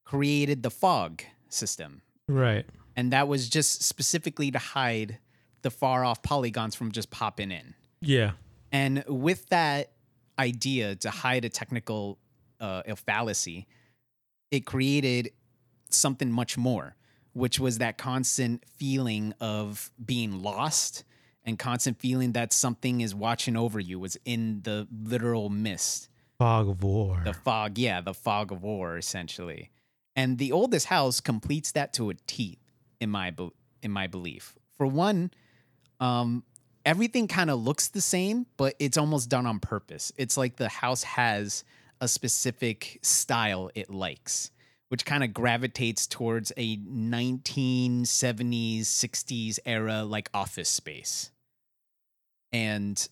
created 0.05 0.63
the 0.63 0.71
fog 0.71 1.23
system. 1.49 2.03
Right. 2.29 2.67
And 2.97 3.13
that 3.13 3.29
was 3.29 3.49
just 3.49 3.83
specifically 3.83 4.51
to 4.51 4.59
hide 4.59 5.19
the 5.63 5.71
far 5.71 6.05
off 6.05 6.23
polygons 6.23 6.75
from 6.75 6.93
just 6.93 7.11
popping 7.11 7.51
in. 7.51 7.75
Yeah. 8.01 8.33
And 8.71 9.05
with 9.07 9.49
that 9.49 9.93
idea 10.39 10.97
to 10.97 11.11
hide 11.11 11.45
a 11.45 11.49
technical 11.49 12.19
uh, 12.61 12.83
a 12.87 12.97
fallacy, 12.97 13.67
it 14.51 14.67
created 14.67 15.31
something 15.91 16.31
much 16.31 16.57
more, 16.57 16.97
which 17.33 17.59
was 17.59 17.79
that 17.79 17.99
constant 17.99 18.65
feeling 18.77 19.35
of 19.41 19.91
being 20.05 20.43
lost 20.43 21.05
and 21.45 21.59
constant 21.59 21.99
feeling 21.99 22.33
that 22.33 22.53
something 22.53 23.01
is 23.01 23.15
watching 23.15 23.57
over 23.57 23.81
you 23.81 23.99
was 23.99 24.17
in 24.25 24.61
the 24.63 24.87
literal 25.05 25.49
mist 25.49 26.09
Fog 26.39 26.69
of 26.69 26.83
War. 26.83 27.21
the 27.25 27.35
fog 27.35 27.79
yeah 27.79 28.01
the 28.01 28.15
fog 28.15 28.53
of 28.53 28.63
war 28.63 28.97
essentially 28.97 29.71
and 30.17 30.39
the 30.39 30.53
oldest 30.53 30.87
house 30.87 31.21
completes 31.21 31.73
that 31.73 31.93
to 31.95 32.11
a 32.11 32.15
t 32.27 32.59
in 33.03 33.11
my 33.11 33.35
in 33.83 33.91
my 33.91 34.07
belief 34.07 34.55
for 34.77 34.87
one 34.87 35.31
um 36.01 36.43
everything 36.85 37.29
kind 37.29 37.51
of 37.51 37.61
looks 37.61 37.89
the 37.89 38.01
same 38.01 38.47
but 38.57 38.75
it's 38.79 38.97
almost 38.97 39.29
done 39.29 39.47
on 39.47 39.59
purpose 39.59 40.13
it's 40.17 40.37
like 40.37 40.57
the 40.57 40.69
house 40.69 41.03
has 41.03 41.65
a 42.01 42.09
specific 42.09 42.99
style 43.03 43.71
it 43.75 43.91
likes 43.91 44.51
which 44.89 45.05
kind 45.05 45.25
of 45.25 45.33
gravitates 45.33 46.07
towards 46.07 46.53
a 46.57 46.77
1970s 46.77 48.83
60s 48.83 49.59
era 49.67 50.05
like 50.05 50.31
office 50.33 50.69
space 50.69 51.31
and 52.53 53.09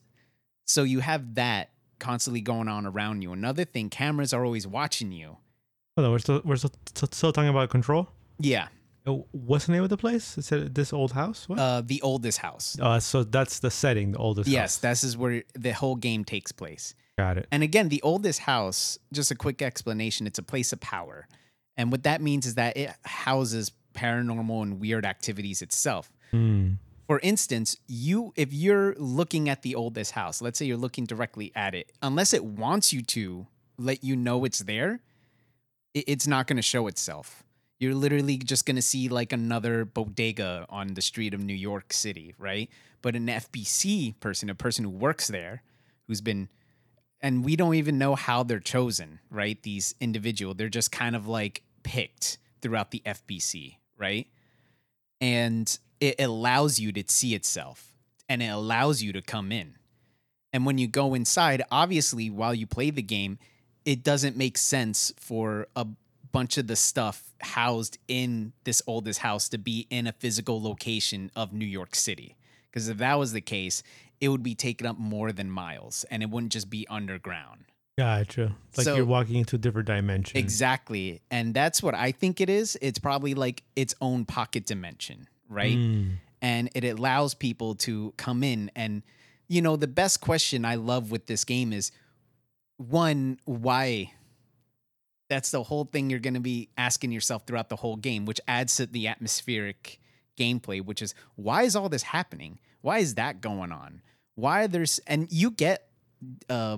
so 0.66 0.84
you 0.84 1.00
have 1.00 1.34
that 1.34 1.70
constantly 1.98 2.40
going 2.40 2.66
on 2.66 2.86
around 2.86 3.22
you. 3.22 3.32
Another 3.32 3.64
thing, 3.64 3.90
cameras 3.90 4.32
are 4.32 4.44
always 4.44 4.66
watching 4.66 5.12
you. 5.12 5.36
Hold 5.96 6.06
on, 6.06 6.12
we're 6.12 6.18
still 6.18 6.40
we're 6.44 6.56
still, 6.56 6.72
still 6.86 7.08
still 7.12 7.32
talking 7.32 7.50
about 7.50 7.70
control. 7.70 8.08
Yeah, 8.38 8.68
Uh, 9.06 9.12
What's 9.32 9.66
the 9.66 9.72
name 9.72 9.82
of 9.82 9.88
the 9.88 9.96
place? 9.96 10.36
It 10.38 10.42
said 10.44 10.74
this 10.74 10.92
old 10.92 11.12
house. 11.12 11.48
What? 11.48 11.58
uh, 11.58 11.82
the 11.84 12.02
oldest 12.02 12.38
house. 12.38 12.76
Uh, 12.80 13.00
so 13.00 13.24
that's 13.24 13.60
the 13.60 13.70
setting, 13.70 14.12
the 14.12 14.18
oldest. 14.18 14.48
yes, 14.48 14.76
house. 14.76 14.76
this 14.78 15.04
is 15.04 15.16
where 15.16 15.42
the 15.54 15.72
whole 15.72 15.96
game 15.96 16.24
takes 16.24 16.52
place. 16.52 16.94
got 17.18 17.38
it. 17.38 17.46
And 17.50 17.62
again, 17.62 17.88
the 17.88 18.02
oldest 18.02 18.40
house, 18.40 18.98
just 19.12 19.30
a 19.30 19.34
quick 19.34 19.62
explanation, 19.62 20.26
it's 20.26 20.38
a 20.38 20.42
place 20.42 20.72
of 20.72 20.80
power. 20.80 21.26
And 21.76 21.90
what 21.90 22.02
that 22.02 22.20
means 22.20 22.44
is 22.46 22.56
that 22.56 22.76
it 22.76 22.90
houses 23.04 23.72
paranormal 23.94 24.62
and 24.62 24.80
weird 24.80 25.06
activities 25.06 25.62
itself. 25.62 26.12
Hmm. 26.30 26.72
For 27.06 27.18
instance, 27.24 27.76
you 27.88 28.32
if 28.36 28.52
you're 28.52 28.94
looking 28.96 29.48
at 29.48 29.62
the 29.62 29.74
oldest 29.74 30.12
house, 30.12 30.40
let's 30.40 30.58
say 30.58 30.66
you're 30.66 30.76
looking 30.76 31.06
directly 31.06 31.50
at 31.56 31.74
it, 31.74 31.90
unless 32.02 32.32
it 32.34 32.44
wants 32.44 32.92
you 32.92 33.02
to 33.02 33.46
let 33.78 34.04
you 34.04 34.14
know 34.14 34.44
it's 34.44 34.60
there, 34.60 35.00
it- 35.94 36.04
it's 36.06 36.26
not 36.28 36.46
going 36.46 36.56
to 36.58 36.62
show 36.62 36.86
itself. 36.86 37.42
You're 37.80 37.94
literally 37.94 38.36
just 38.36 38.66
going 38.66 38.76
to 38.76 38.82
see 38.82 39.08
like 39.08 39.32
another 39.32 39.84
bodega 39.84 40.66
on 40.68 40.94
the 40.94 41.02
street 41.02 41.34
of 41.34 41.40
New 41.40 41.54
York 41.54 41.92
City, 41.92 42.34
right? 42.38 42.70
But 43.02 43.16
an 43.16 43.26
FBC 43.26 44.20
person, 44.20 44.50
a 44.50 44.54
person 44.54 44.84
who 44.84 44.90
works 44.90 45.28
there, 45.28 45.62
who's 46.06 46.20
been 46.20 46.48
and 47.22 47.44
we 47.44 47.56
don't 47.56 47.74
even 47.74 47.98
know 47.98 48.14
how 48.14 48.42
they're 48.42 48.60
chosen, 48.60 49.20
right? 49.30 49.62
These 49.62 49.94
individual, 50.00 50.54
they're 50.54 50.68
just 50.68 50.90
kind 50.90 51.14
of 51.14 51.26
like 51.26 51.62
picked 51.82 52.38
throughout 52.62 52.90
the 52.90 53.02
FBC, 53.04 53.76
right? 53.98 54.26
And 55.20 55.78
it 56.00 56.20
allows 56.20 56.78
you 56.78 56.92
to 56.92 57.04
see 57.08 57.34
itself 57.34 57.94
and 58.28 58.42
it 58.42 58.46
allows 58.46 59.02
you 59.02 59.12
to 59.12 59.22
come 59.22 59.52
in. 59.52 59.76
And 60.52 60.64
when 60.64 60.78
you 60.78 60.86
go 60.86 61.14
inside, 61.14 61.62
obviously, 61.70 62.30
while 62.30 62.54
you 62.54 62.66
play 62.66 62.90
the 62.90 63.02
game, 63.02 63.38
it 63.84 64.02
doesn't 64.02 64.36
make 64.36 64.58
sense 64.58 65.12
for 65.16 65.68
a 65.76 65.86
bunch 66.32 66.58
of 66.58 66.66
the 66.66 66.76
stuff 66.76 67.32
housed 67.40 67.98
in 68.08 68.52
this 68.64 68.82
oldest 68.86 69.20
house 69.20 69.48
to 69.50 69.58
be 69.58 69.86
in 69.90 70.06
a 70.06 70.12
physical 70.12 70.62
location 70.62 71.30
of 71.34 71.52
New 71.52 71.64
York 71.66 71.94
City. 71.94 72.36
Because 72.70 72.88
if 72.88 72.98
that 72.98 73.18
was 73.18 73.32
the 73.32 73.40
case, 73.40 73.82
it 74.20 74.28
would 74.28 74.42
be 74.42 74.54
taken 74.54 74.86
up 74.86 74.98
more 74.98 75.32
than 75.32 75.50
miles 75.50 76.04
and 76.10 76.22
it 76.22 76.30
wouldn't 76.30 76.52
just 76.52 76.70
be 76.70 76.86
underground. 76.88 77.64
Gotcha. 77.98 78.54
Like 78.76 78.84
So- 78.84 78.96
you're 78.96 79.04
walking 79.04 79.36
into 79.36 79.56
a 79.56 79.58
different 79.58 79.86
dimension. 79.86 80.38
Exactly. 80.38 81.20
And 81.30 81.52
that's 81.52 81.82
what 81.82 81.94
I 81.94 82.12
think 82.12 82.40
it 82.40 82.48
is. 82.48 82.78
It's 82.80 82.98
probably 82.98 83.34
like 83.34 83.62
its 83.76 83.94
own 84.00 84.24
pocket 84.24 84.66
dimension, 84.66 85.28
right? 85.48 85.76
Mm. 85.76 86.16
and 86.42 86.70
it 86.74 86.84
allows 86.84 87.34
people 87.34 87.74
to 87.74 88.14
come 88.16 88.42
in 88.42 88.70
and 88.74 89.02
you 89.48 89.60
know 89.60 89.76
the 89.76 89.86
best 89.86 90.22
question 90.22 90.64
i 90.64 90.74
love 90.76 91.10
with 91.10 91.26
this 91.26 91.44
game 91.44 91.70
is 91.70 91.92
one 92.78 93.38
why 93.44 94.10
that's 95.30 95.50
the 95.50 95.62
whole 95.62 95.84
thing 95.86 96.10
you're 96.10 96.20
going 96.20 96.34
to 96.34 96.40
be 96.40 96.68
asking 96.76 97.10
yourself 97.12 97.46
throughout 97.46 97.70
the 97.70 97.76
whole 97.76 97.96
game 97.96 98.26
which 98.26 98.40
adds 98.46 98.76
to 98.76 98.84
the 98.84 99.08
atmospheric 99.08 99.98
gameplay 100.38 100.84
which 100.84 101.00
is 101.00 101.14
why 101.36 101.62
is 101.62 101.74
all 101.74 101.88
this 101.88 102.02
happening 102.02 102.58
why 102.82 102.98
is 102.98 103.14
that 103.14 103.40
going 103.40 103.72
on 103.72 104.02
why 104.34 104.66
there's 104.66 104.98
and 105.06 105.26
you 105.32 105.50
get 105.50 105.86
uh, 106.50 106.76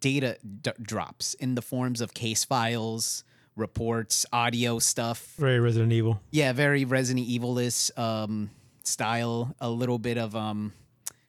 data 0.00 0.36
d- 0.60 0.70
drops 0.82 1.32
in 1.34 1.54
the 1.54 1.62
forms 1.62 2.00
of 2.02 2.12
case 2.12 2.44
files 2.44 3.24
reports 3.54 4.26
audio 4.32 4.78
stuff 4.78 5.34
Very 5.38 5.60
Resident 5.60 5.90
Evil. 5.92 6.20
yeah, 6.30 6.52
very 6.52 6.84
Resident 6.84 7.26
Evil-ish 7.26 7.90
um, 7.96 8.50
style. 8.84 9.54
A 9.60 9.70
little 9.70 9.98
bit 9.98 10.18
of 10.18 10.36
um, 10.36 10.74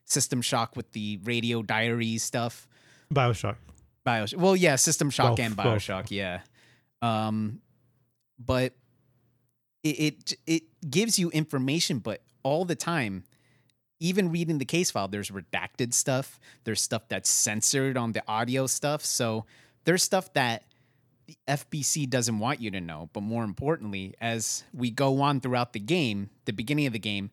System 0.04 0.42
Shock 0.42 0.76
with 0.76 0.92
the 0.92 1.20
radio 1.24 1.62
diary 1.64 2.18
stuff. 2.18 2.68
Bioshock. 3.14 3.56
Bioshock. 4.08 4.38
Well, 4.38 4.56
yeah, 4.56 4.76
System 4.76 5.10
Shock 5.10 5.32
Both, 5.32 5.40
and 5.40 5.56
both. 5.56 5.66
Bioshock. 5.66 6.08
Yeah, 6.10 6.42
um, 7.02 7.62
but 8.40 8.74
it, 9.84 9.90
it 9.90 10.34
it 10.48 10.64
gives 10.90 11.20
you 11.20 11.30
information, 11.32 12.00
but 12.00 12.22
all 12.44 12.66
the 12.66 12.76
time. 12.76 13.24
Even 14.00 14.32
reading 14.32 14.60
the 14.60 14.66
case 14.66 14.92
file, 14.92 15.08
there's 15.08 15.32
redacted 15.32 15.92
stuff. 15.92 16.40
There's 16.66 16.80
stuff 16.80 17.08
that's 17.10 17.28
censored 17.28 17.98
on 17.98 18.12
the 18.12 18.22
audio 18.28 18.68
stuff. 18.68 19.04
So 19.04 19.46
there's 19.86 20.04
stuff 20.04 20.32
that 20.34 20.66
the 21.26 21.36
FBC 21.48 22.08
doesn't 22.08 22.38
want 22.38 22.62
you 22.62 22.70
to 22.70 22.80
know. 22.80 23.10
But 23.12 23.22
more 23.22 23.44
importantly, 23.44 24.14
as 24.22 24.64
we 24.72 24.92
go 24.92 25.22
on 25.22 25.42
throughout 25.42 25.74
the 25.74 25.80
game, 25.80 26.30
the 26.46 26.54
beginning 26.54 26.86
of 26.86 26.94
the 26.94 27.00
game, 27.00 27.32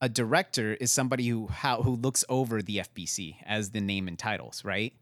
a 0.00 0.08
director 0.08 0.74
is 0.80 0.90
somebody 0.90 1.28
who 1.28 1.48
how, 1.48 1.82
who 1.82 1.94
looks 1.94 2.24
over 2.30 2.62
the 2.62 2.78
FBC, 2.78 3.36
as 3.44 3.70
the 3.70 3.80
name 3.82 4.08
entitles, 4.08 4.64
right? 4.64 4.94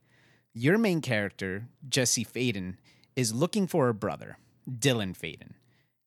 Your 0.59 0.79
main 0.79 1.03
character, 1.03 1.69
Jesse 1.87 2.25
Faden, 2.25 2.77
is 3.15 3.35
looking 3.35 3.67
for 3.67 3.85
her 3.85 3.93
brother, 3.93 4.39
Dylan 4.67 5.15
Faden. 5.15 5.53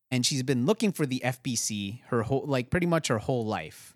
And 0.10 0.26
she's 0.26 0.42
been 0.42 0.66
looking 0.66 0.92
for 0.92 1.06
the 1.06 1.22
FBC 1.24 2.00
her 2.08 2.24
whole 2.24 2.46
like 2.48 2.72
pretty 2.72 2.88
much 2.88 3.10
her 3.10 3.20
whole 3.20 3.46
life. 3.46 3.96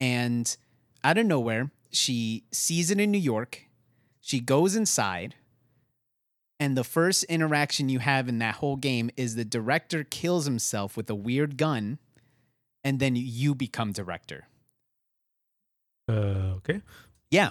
And 0.00 0.56
out 1.04 1.18
of 1.18 1.26
nowhere, 1.26 1.70
she 1.90 2.44
sees 2.50 2.90
it 2.90 2.98
in 2.98 3.10
New 3.10 3.18
York. 3.18 3.64
She 4.22 4.40
goes 4.40 4.74
inside. 4.74 5.34
And 6.58 6.78
the 6.78 6.84
first 6.84 7.24
interaction 7.24 7.90
you 7.90 7.98
have 7.98 8.26
in 8.26 8.38
that 8.38 8.54
whole 8.54 8.76
game 8.76 9.10
is 9.18 9.34
the 9.34 9.44
director 9.44 10.02
kills 10.02 10.46
himself 10.46 10.96
with 10.96 11.10
a 11.10 11.14
weird 11.14 11.58
gun, 11.58 11.98
and 12.82 13.00
then 13.00 13.16
you 13.16 13.54
become 13.54 13.92
director. 13.92 14.48
Uh, 16.08 16.56
okay. 16.56 16.80
Yeah. 17.30 17.50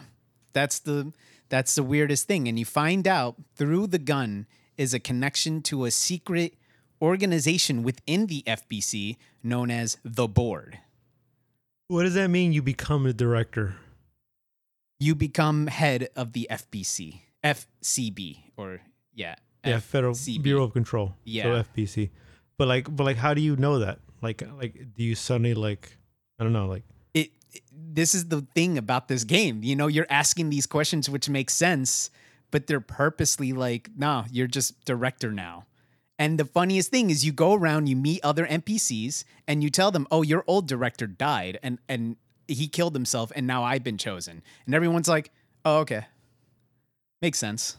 That's 0.53 0.79
the 0.79 1.11
that's 1.53 1.75
the 1.75 1.83
weirdest 1.83 2.25
thing. 2.25 2.47
And 2.47 2.57
you 2.57 2.65
find 2.65 3.07
out 3.07 3.35
through 3.55 3.85
the 3.85 3.99
gun 3.99 4.47
is 4.75 4.91
a 4.95 4.99
connection 4.99 5.61
to 5.61 5.85
a 5.85 5.91
secret 5.91 6.55
organization 6.99 7.83
within 7.83 8.25
the 8.25 8.41
FBC 8.47 9.17
known 9.43 9.69
as 9.69 9.97
the 10.03 10.27
board. 10.27 10.79
What 11.89 12.05
does 12.05 12.15
that 12.15 12.29
mean? 12.29 12.53
You 12.53 12.63
become 12.63 13.05
a 13.05 13.13
director. 13.13 13.75
You 14.99 15.13
become 15.13 15.67
head 15.67 16.09
of 16.15 16.33
the 16.33 16.47
FBC, 16.49 17.19
FCB, 17.43 18.39
or 18.57 18.81
yeah, 19.13 19.35
Yeah, 19.63 19.79
Federal. 19.79 20.17
Bureau 20.41 20.63
of 20.63 20.73
Control. 20.73 21.13
Yeah. 21.23 21.43
So 21.43 21.63
FBC. 21.69 22.09
But 22.57 22.67
like, 22.67 22.95
but 22.95 23.03
like, 23.03 23.17
how 23.17 23.35
do 23.35 23.41
you 23.41 23.55
know 23.57 23.77
that? 23.77 23.99
Like, 24.23 24.41
like, 24.57 24.73
do 24.97 25.03
you 25.03 25.13
suddenly 25.13 25.53
like, 25.53 25.97
I 26.39 26.43
don't 26.43 26.53
know, 26.53 26.65
like, 26.65 26.83
this 27.71 28.15
is 28.15 28.29
the 28.29 28.41
thing 28.55 28.77
about 28.77 29.07
this 29.07 29.23
game 29.23 29.63
you 29.63 29.75
know 29.75 29.87
you're 29.87 30.07
asking 30.09 30.49
these 30.49 30.65
questions 30.65 31.09
which 31.09 31.29
make 31.29 31.49
sense 31.49 32.09
but 32.53 32.67
they're 32.67 32.79
purposely 32.79 33.51
like 33.51 33.89
nah 33.97 34.25
you're 34.31 34.47
just 34.47 34.85
director 34.85 35.31
now. 35.31 35.65
And 36.19 36.39
the 36.39 36.45
funniest 36.45 36.91
thing 36.91 37.09
is 37.09 37.25
you 37.25 37.33
go 37.33 37.55
around 37.55 37.87
you 37.87 37.95
meet 37.95 38.23
other 38.23 38.45
npcs 38.45 39.23
and 39.47 39.63
you 39.63 39.71
tell 39.71 39.89
them 39.89 40.07
oh 40.11 40.21
your 40.21 40.43
old 40.45 40.67
director 40.67 41.07
died 41.07 41.57
and 41.63 41.79
and 41.89 42.15
he 42.47 42.67
killed 42.67 42.93
himself 42.93 43.31
and 43.35 43.47
now 43.47 43.63
i've 43.63 43.83
been 43.83 43.97
chosen. 43.97 44.43
And 44.67 44.75
everyone's 44.75 45.07
like 45.07 45.31
oh 45.65 45.79
okay. 45.79 46.05
Makes 47.23 47.39
sense. 47.39 47.77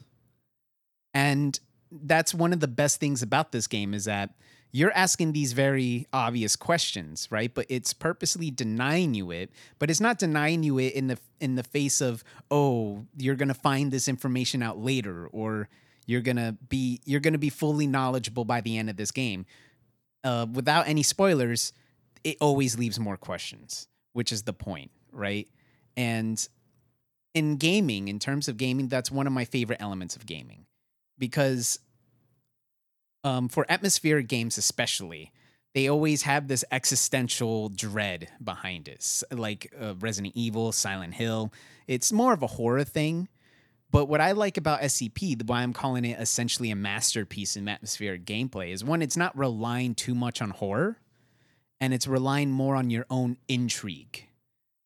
And 1.14 1.58
that's 1.92 2.34
one 2.34 2.52
of 2.52 2.58
the 2.58 2.66
best 2.66 2.98
things 2.98 3.22
about 3.22 3.52
this 3.52 3.68
game 3.68 3.94
is 3.94 4.06
that 4.06 4.30
you're 4.74 4.92
asking 4.92 5.30
these 5.30 5.52
very 5.52 6.08
obvious 6.12 6.56
questions, 6.56 7.28
right? 7.30 7.54
But 7.54 7.66
it's 7.68 7.92
purposely 7.92 8.50
denying 8.50 9.14
you 9.14 9.30
it, 9.30 9.52
but 9.78 9.88
it's 9.88 10.00
not 10.00 10.18
denying 10.18 10.64
you 10.64 10.80
it 10.80 10.94
in 10.94 11.06
the 11.06 11.16
in 11.38 11.54
the 11.54 11.62
face 11.62 12.00
of, 12.00 12.24
"Oh, 12.50 13.06
you're 13.16 13.36
going 13.36 13.48
to 13.48 13.54
find 13.54 13.92
this 13.92 14.08
information 14.08 14.64
out 14.64 14.76
later 14.76 15.28
or 15.28 15.68
you're 16.06 16.22
going 16.22 16.38
to 16.38 16.56
be 16.68 17.00
you're 17.04 17.20
going 17.20 17.34
to 17.34 17.38
be 17.38 17.50
fully 17.50 17.86
knowledgeable 17.86 18.44
by 18.44 18.60
the 18.60 18.76
end 18.76 18.90
of 18.90 18.96
this 18.96 19.12
game." 19.12 19.46
Uh, 20.24 20.46
without 20.52 20.88
any 20.88 21.04
spoilers, 21.04 21.72
it 22.24 22.36
always 22.40 22.76
leaves 22.76 22.98
more 22.98 23.16
questions, 23.16 23.86
which 24.12 24.32
is 24.32 24.42
the 24.42 24.52
point, 24.52 24.90
right? 25.12 25.46
And 25.96 26.48
in 27.32 27.58
gaming, 27.58 28.08
in 28.08 28.18
terms 28.18 28.48
of 28.48 28.56
gaming, 28.56 28.88
that's 28.88 29.12
one 29.12 29.28
of 29.28 29.32
my 29.32 29.44
favorite 29.44 29.80
elements 29.80 30.16
of 30.16 30.26
gaming 30.26 30.66
because 31.16 31.78
um, 33.24 33.48
for 33.48 33.66
atmospheric 33.68 34.28
games, 34.28 34.58
especially, 34.58 35.32
they 35.74 35.88
always 35.88 36.22
have 36.22 36.46
this 36.46 36.64
existential 36.70 37.68
dread 37.68 38.28
behind 38.42 38.86
it, 38.86 39.22
like 39.32 39.74
uh, 39.80 39.94
Resident 39.98 40.34
Evil, 40.36 40.70
Silent 40.70 41.14
Hill. 41.14 41.52
It's 41.88 42.12
more 42.12 42.32
of 42.32 42.42
a 42.42 42.46
horror 42.46 42.84
thing. 42.84 43.28
But 43.90 44.06
what 44.06 44.20
I 44.20 44.32
like 44.32 44.56
about 44.56 44.80
SCP, 44.80 45.38
the 45.38 45.44
why 45.44 45.62
I'm 45.62 45.72
calling 45.72 46.04
it 46.04 46.18
essentially 46.20 46.70
a 46.70 46.76
masterpiece 46.76 47.56
in 47.56 47.68
atmospheric 47.68 48.24
gameplay, 48.24 48.72
is 48.72 48.84
one, 48.84 49.02
it's 49.02 49.16
not 49.16 49.36
relying 49.38 49.94
too 49.94 50.14
much 50.14 50.42
on 50.42 50.50
horror, 50.50 50.98
and 51.80 51.94
it's 51.94 52.06
relying 52.06 52.50
more 52.50 52.76
on 52.76 52.90
your 52.90 53.06
own 53.08 53.36
intrigue, 53.46 54.26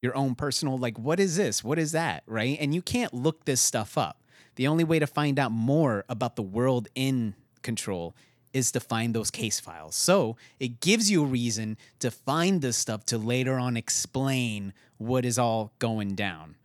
your 0.02 0.14
own 0.16 0.34
personal, 0.34 0.76
like, 0.76 0.98
what 0.98 1.20
is 1.20 1.36
this? 1.36 1.64
What 1.64 1.78
is 1.78 1.92
that? 1.92 2.22
Right? 2.26 2.58
And 2.60 2.74
you 2.74 2.82
can't 2.82 3.14
look 3.14 3.44
this 3.44 3.60
stuff 3.60 3.96
up. 3.96 4.22
The 4.56 4.66
only 4.66 4.84
way 4.84 4.98
to 4.98 5.06
find 5.06 5.38
out 5.38 5.52
more 5.52 6.04
about 6.08 6.36
the 6.36 6.42
world 6.42 6.88
in 6.94 7.34
control 7.62 8.14
is 8.58 8.70
to 8.72 8.80
find 8.80 9.14
those 9.14 9.30
case 9.30 9.58
files. 9.60 9.94
So 9.94 10.36
it 10.60 10.80
gives 10.80 11.10
you 11.10 11.22
a 11.22 11.26
reason 11.26 11.78
to 12.00 12.10
find 12.10 12.60
this 12.60 12.76
stuff 12.76 13.06
to 13.06 13.16
later 13.16 13.58
on 13.58 13.76
explain 13.76 14.74
what 14.98 15.24
is 15.24 15.38
all 15.38 15.72
going 15.78 16.14
down. 16.14 16.56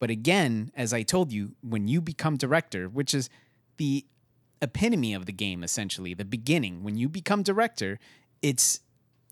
But 0.00 0.10
again, 0.10 0.72
as 0.74 0.92
I 0.92 1.02
told 1.02 1.30
you, 1.30 1.52
when 1.60 1.86
you 1.86 2.00
become 2.00 2.36
director, 2.36 2.88
which 2.88 3.14
is 3.14 3.30
the 3.76 4.04
epitome 4.60 5.14
of 5.14 5.26
the 5.26 5.32
game 5.32 5.62
essentially, 5.62 6.14
the 6.14 6.24
beginning, 6.24 6.82
when 6.82 6.96
you 6.96 7.08
become 7.08 7.44
director, 7.44 8.00
it's 8.42 8.80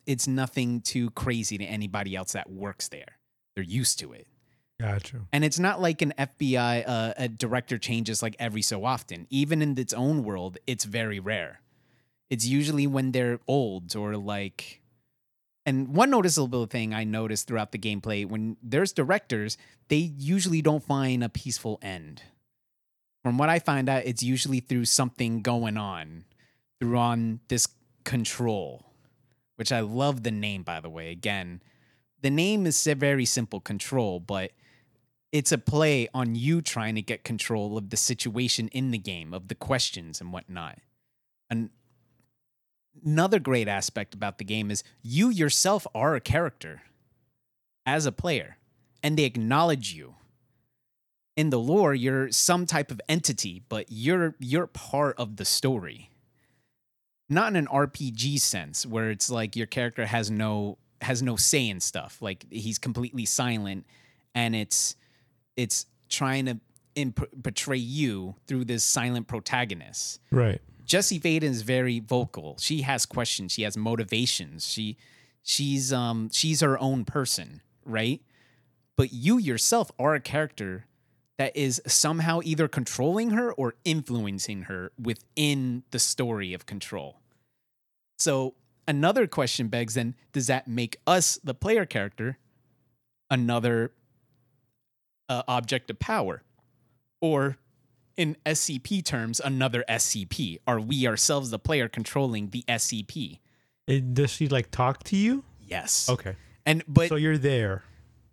it's 0.06 0.28
nothing 0.28 0.80
too 0.80 1.10
crazy 1.10 1.58
to 1.58 1.64
anybody 1.64 2.14
else 2.14 2.32
that 2.32 2.50
works 2.50 2.88
there. 2.88 3.18
They're 3.54 3.64
used 3.64 3.98
to 3.98 4.12
it. 4.12 4.26
gotcha. 4.80 5.22
And 5.32 5.44
it's 5.44 5.58
not 5.58 5.80
like 5.80 6.02
an 6.02 6.12
FBI 6.16 6.84
uh, 6.86 7.14
a 7.16 7.28
director 7.28 7.76
changes 7.76 8.22
like 8.22 8.36
every 8.38 8.62
so 8.62 8.84
often. 8.84 9.26
Even 9.28 9.62
in 9.62 9.76
its 9.78 9.92
own 9.92 10.24
world, 10.24 10.58
it's 10.66 10.84
very 10.84 11.20
rare. 11.20 11.60
It's 12.30 12.46
usually 12.46 12.86
when 12.86 13.12
they're 13.12 13.40
old 13.46 13.94
or 13.94 14.16
like. 14.16 14.80
And 15.66 15.94
one 15.94 16.10
noticeable 16.10 16.66
thing 16.66 16.94
I 16.94 17.04
noticed 17.04 17.46
throughout 17.46 17.72
the 17.72 17.78
gameplay 17.78 18.26
when 18.26 18.56
there's 18.62 18.92
directors, 18.92 19.58
they 19.88 19.96
usually 19.96 20.62
don't 20.62 20.82
find 20.82 21.22
a 21.22 21.28
peaceful 21.28 21.78
end. 21.82 22.22
From 23.22 23.36
what 23.36 23.50
I 23.50 23.58
find 23.58 23.88
out, 23.88 24.06
it's 24.06 24.22
usually 24.22 24.60
through 24.60 24.86
something 24.86 25.42
going 25.42 25.76
on, 25.76 26.24
through 26.80 26.96
on 26.96 27.40
this 27.48 27.68
control, 28.04 28.86
which 29.56 29.70
I 29.70 29.80
love 29.80 30.22
the 30.22 30.30
name, 30.30 30.62
by 30.62 30.80
the 30.80 30.88
way. 30.88 31.10
Again, 31.10 31.60
the 32.22 32.30
name 32.30 32.66
is 32.66 32.86
a 32.86 32.94
very 32.94 33.26
simple 33.26 33.60
control, 33.60 34.20
but 34.20 34.52
it's 35.32 35.52
a 35.52 35.58
play 35.58 36.08
on 36.14 36.34
you 36.34 36.62
trying 36.62 36.94
to 36.94 37.02
get 37.02 37.24
control 37.24 37.76
of 37.76 37.90
the 37.90 37.96
situation 37.96 38.68
in 38.68 38.90
the 38.90 38.98
game, 38.98 39.34
of 39.34 39.48
the 39.48 39.54
questions 39.54 40.20
and 40.20 40.32
whatnot. 40.32 40.78
And 41.50 41.70
another 43.04 43.38
great 43.38 43.68
aspect 43.68 44.14
about 44.14 44.38
the 44.38 44.44
game 44.44 44.70
is 44.70 44.82
you 45.02 45.28
yourself 45.30 45.86
are 45.94 46.14
a 46.14 46.20
character 46.20 46.82
as 47.86 48.06
a 48.06 48.12
player, 48.12 48.56
and 49.02 49.18
they 49.18 49.24
acknowledge 49.24 49.92
you. 49.92 50.14
In 51.36 51.50
the 51.50 51.58
lore, 51.58 51.94
you're 51.94 52.30
some 52.30 52.66
type 52.66 52.90
of 52.90 53.00
entity, 53.08 53.62
but 53.68 53.86
you're 53.88 54.34
you're 54.38 54.66
part 54.66 55.16
of 55.18 55.36
the 55.36 55.44
story. 55.44 56.10
Not 57.28 57.50
in 57.52 57.56
an 57.56 57.66
RPG 57.66 58.40
sense, 58.40 58.84
where 58.84 59.10
it's 59.10 59.30
like 59.30 59.56
your 59.56 59.66
character 59.66 60.06
has 60.06 60.30
no 60.30 60.78
has 61.00 61.22
no 61.22 61.36
say 61.36 61.68
in 61.68 61.80
stuff. 61.80 62.20
Like 62.20 62.44
he's 62.50 62.78
completely 62.78 63.24
silent, 63.24 63.86
and 64.34 64.54
it's 64.54 64.96
it's 65.56 65.86
trying 66.08 66.46
to 66.46 66.60
imp- 66.94 67.42
portray 67.42 67.78
you 67.78 68.34
through 68.46 68.64
this 68.64 68.84
silent 68.84 69.26
protagonist. 69.26 70.20
Right. 70.30 70.60
Jesse 70.90 71.20
Faden 71.20 71.44
is 71.44 71.62
very 71.62 72.00
vocal. 72.00 72.56
She 72.58 72.82
has 72.82 73.06
questions. 73.06 73.52
She 73.52 73.62
has 73.62 73.76
motivations. 73.76 74.66
She 74.66 74.96
she's 75.40 75.92
um 75.92 76.30
she's 76.32 76.62
her 76.62 76.76
own 76.80 77.04
person, 77.04 77.62
right? 77.84 78.20
But 78.96 79.12
you 79.12 79.38
yourself 79.38 79.92
are 80.00 80.16
a 80.16 80.20
character 80.20 80.86
that 81.38 81.56
is 81.56 81.80
somehow 81.86 82.40
either 82.42 82.66
controlling 82.66 83.30
her 83.30 83.52
or 83.52 83.76
influencing 83.84 84.62
her 84.62 84.90
within 85.00 85.84
the 85.92 86.00
story 86.00 86.52
of 86.54 86.66
control. 86.66 87.20
So 88.18 88.54
another 88.88 89.28
question 89.28 89.68
begs 89.68 89.94
then, 89.94 90.16
does 90.32 90.48
that 90.48 90.66
make 90.66 90.96
us 91.06 91.38
the 91.44 91.54
player 91.54 91.86
character 91.86 92.36
another 93.30 93.92
uh, 95.28 95.44
object 95.46 95.88
of 95.88 96.00
power? 96.00 96.42
Or 97.20 97.58
in 98.20 98.36
SCP 98.44 99.02
terms, 99.02 99.40
another 99.40 99.82
SCP? 99.88 100.58
Are 100.66 100.78
we 100.78 101.06
ourselves 101.06 101.48
the 101.48 101.58
player 101.58 101.88
controlling 101.88 102.50
the 102.50 102.62
SCP? 102.68 103.38
It, 103.86 104.12
does 104.12 104.28
she 104.28 104.46
like 104.46 104.70
talk 104.70 105.02
to 105.04 105.16
you? 105.16 105.42
Yes. 105.58 106.06
Okay. 106.06 106.36
And 106.66 106.84
but 106.86 107.08
so 107.08 107.16
you're 107.16 107.38
there. 107.38 107.82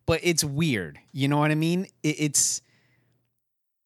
but 0.06 0.20
it's 0.24 0.44
weird. 0.44 1.00
You 1.14 1.30
know 1.30 1.38
what 1.38 1.52
I 1.52 1.56
mean? 1.56 1.88
It, 2.04 2.20
it's 2.20 2.62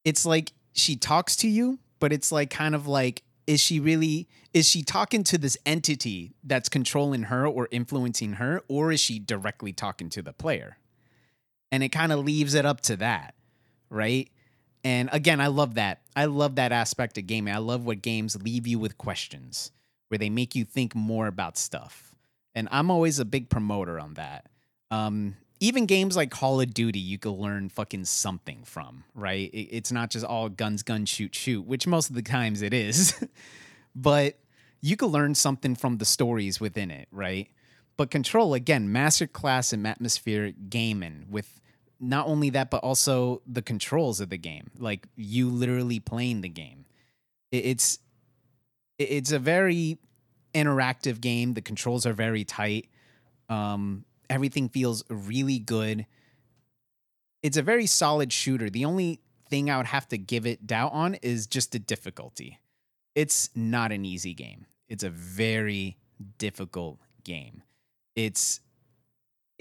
it's 0.04 0.26
like 0.26 0.54
she 0.74 0.96
talks 0.96 1.36
to 1.38 1.48
you, 1.48 1.78
but 2.00 2.12
it's 2.12 2.32
like 2.32 2.50
kind 2.50 2.74
of 2.74 2.88
like 2.88 3.22
is 3.46 3.60
she 3.60 3.80
really 3.80 4.28
is 4.56 4.68
she 4.68 4.82
talking 4.82 5.24
to 5.26 5.38
this 5.38 5.56
entity 5.68 6.34
that's 6.44 6.68
controlling 6.68 7.24
her 7.24 7.46
or 7.46 7.68
influencing 7.70 8.34
her 8.34 8.64
or 8.68 8.92
is 8.92 9.00
she 9.00 9.20
directly 9.20 9.72
talking 9.72 10.10
to 10.10 10.24
the 10.24 10.34
player? 10.34 10.78
And 11.72 11.84
it 11.84 11.90
kind 11.90 12.12
of 12.12 12.26
leaves 12.26 12.56
it 12.56 12.66
up 12.66 12.82
to 12.82 12.98
that, 12.98 13.36
right? 13.92 14.32
And 14.84 15.10
again, 15.12 15.40
I 15.40 15.48
love 15.48 15.76
that. 15.76 16.02
I 16.16 16.26
love 16.26 16.56
that 16.56 16.72
aspect 16.72 17.18
of 17.18 17.28
gaming. 17.28 17.54
I 17.54 17.60
love 17.60 17.86
what 17.86 18.02
games 18.02 18.42
leave 18.42 18.66
you 18.68 18.80
with 18.80 18.98
questions 18.98 19.72
where 20.10 20.18
they 20.18 20.30
make 20.30 20.56
you 20.56 20.66
think 20.66 20.94
more 20.94 21.28
about 21.28 21.58
stuff. 21.58 22.16
And 22.54 22.68
I'm 22.72 22.92
always 22.92 23.20
a 23.20 23.26
big 23.26 23.50
promoter 23.50 24.00
on 24.00 24.16
that. 24.16 24.50
Um, 24.90 25.38
even 25.62 25.86
games 25.86 26.18
like 26.18 26.32
Call 26.32 26.60
of 26.60 26.74
Duty, 26.74 27.00
you 27.00 27.18
could 27.18 27.32
learn 27.32 27.70
fucking 27.70 28.06
something 28.06 28.64
from, 28.66 29.06
right? 29.16 29.50
It's 29.54 29.92
not 29.92 30.10
just 30.10 30.26
all 30.26 30.50
guns, 30.50 30.84
guns, 30.84 31.08
shoot, 31.08 31.34
shoot, 31.34 31.62
which 31.66 31.88
most 31.88 32.10
of 32.10 32.16
the 32.16 32.22
times 32.24 32.62
it 32.62 32.74
is, 32.74 33.24
but 33.96 34.38
you 34.82 34.98
could 34.98 35.12
learn 35.12 35.36
something 35.36 35.76
from 35.76 35.98
the 35.98 36.06
stories 36.06 36.60
within 36.60 36.92
it, 36.92 37.08
right? 37.12 37.48
But 37.96 38.10
Control 38.10 38.54
again, 38.56 38.90
masterclass 38.90 39.72
in 39.72 39.86
atmospheric 39.86 40.70
gaming 40.70 41.28
with 41.30 41.61
not 42.02 42.28
only 42.28 42.50
that, 42.50 42.72
but 42.72 42.84
also 42.84 43.42
the 43.46 43.62
controls 43.62 44.20
of 44.20 44.30
the 44.30 44.38
game. 44.38 44.72
Like 44.78 45.08
you 45.16 45.50
literally 45.50 46.00
playing 46.00 46.42
the 46.42 46.50
game. 46.50 46.86
It's 47.52 48.00
it's 48.98 49.32
a 49.32 49.40
very 49.40 50.00
interactive 50.54 51.22
game. 51.22 51.54
The 51.54 51.62
controls 51.62 52.06
are 52.06 52.14
very 52.14 52.44
tight. 52.44 52.90
Um, 53.50 54.06
everything 54.30 54.70
feels 54.70 55.04
really 55.10 55.60
good. 55.60 56.06
It's 57.44 57.58
a 57.58 57.62
very 57.62 57.86
solid 57.86 58.32
shooter. 58.34 58.70
The 58.70 58.86
only 58.86 59.22
thing 59.50 59.70
I 59.70 59.78
would 59.78 59.88
have 59.88 60.08
to 60.10 60.18
give 60.18 60.46
it 60.46 60.66
doubt 60.66 60.94
on 60.94 61.16
is 61.16 61.48
just 61.48 61.72
the 61.72 61.80
difficulty. 61.80 62.60
It's 63.16 63.50
not 63.56 63.92
an 63.92 64.06
easy 64.06 64.34
game. 64.34 64.66
It's 64.88 65.04
a 65.04 65.10
very 65.10 65.98
difficult 66.38 67.00
game. 67.24 67.64
It's 68.16 68.62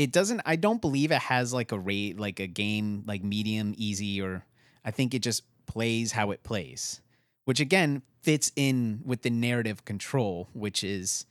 it 0.00 0.12
doesn't 0.12 0.40
I 0.46 0.56
don't 0.56 0.80
believe 0.80 1.12
it 1.12 1.20
has 1.20 1.52
like 1.52 1.72
a 1.72 1.78
rate 1.78 2.18
like 2.18 2.40
a 2.40 2.46
game 2.46 3.04
like 3.06 3.22
medium 3.22 3.74
easy 3.76 4.22
or 4.22 4.46
I 4.82 4.92
think 4.92 5.12
it 5.12 5.18
just 5.18 5.42
plays 5.66 6.12
how 6.12 6.30
it 6.30 6.42
plays, 6.42 7.02
which 7.44 7.60
again 7.60 8.00
fits 8.22 8.50
in 8.56 9.02
with 9.04 9.20
the 9.20 9.28
narrative 9.28 9.84
control, 9.84 10.48
which 10.54 10.82
is 10.82 11.26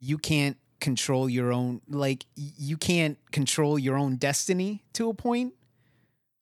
you 0.00 0.16
can't 0.16 0.56
control 0.80 1.28
your 1.28 1.52
own 1.52 1.82
like 1.86 2.24
you 2.36 2.78
can't 2.78 3.18
control 3.32 3.78
your 3.78 3.98
own 3.98 4.16
destiny 4.16 4.82
to 4.94 5.10
a 5.10 5.14
point 5.14 5.52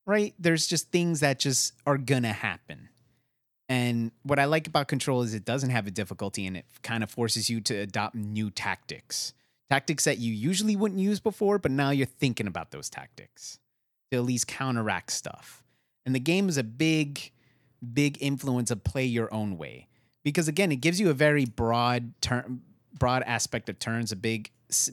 right? 0.05 0.35
There's 0.39 0.67
just 0.67 0.91
things 0.91 1.21
that 1.21 1.39
just 1.41 1.75
are 1.87 1.99
gonna 1.99 2.33
happen. 2.33 2.89
And 3.69 4.13
what 4.23 4.39
i 4.39 4.45
like 4.45 4.69
about 4.69 4.87
control 4.87 5.23
is 5.23 5.35
it 5.35 5.45
doesn't 5.45 5.71
have 5.71 5.89
a 5.89 5.91
difficulty 5.91 6.47
and 6.47 6.57
it 6.57 6.67
kind 6.83 7.03
of 7.03 7.11
forces 7.11 7.51
you 7.51 7.61
to 7.63 7.75
adopt 7.75 8.15
new 8.15 8.49
tactics 8.51 9.35
tactics 9.73 10.05
that 10.05 10.19
you 10.19 10.35
usually 10.35 10.77
wouldn't 10.77 11.01
use 11.01 11.19
before 11.19 11.59
but 11.59 11.71
now 11.71 11.89
you're 11.89 12.05
thinking 12.05 12.47
about 12.47 12.73
those 12.73 12.91
tactics 12.91 13.59
to 14.11 14.19
at 14.19 14.25
least 14.25 14.47
counteract 14.47 15.11
stuff. 15.11 15.65
And 16.05 16.15
the 16.15 16.21
game 16.21 16.51
is 16.51 16.59
a 16.59 16.63
big 16.63 17.33
big 17.95 18.19
influence 18.21 18.71
of 18.71 18.85
play 18.85 19.07
your 19.07 19.33
own 19.33 19.57
way. 19.57 19.89
Because 20.25 20.47
again 20.47 20.71
it 20.73 20.83
gives 20.83 21.01
you 21.01 21.09
a 21.09 21.15
very 21.15 21.47
broad 21.47 22.13
term 22.21 22.61
broad 22.99 23.23
aspect 23.23 23.71
of 23.71 23.79
turns 23.79 24.13
a 24.13 24.17
big 24.17 24.51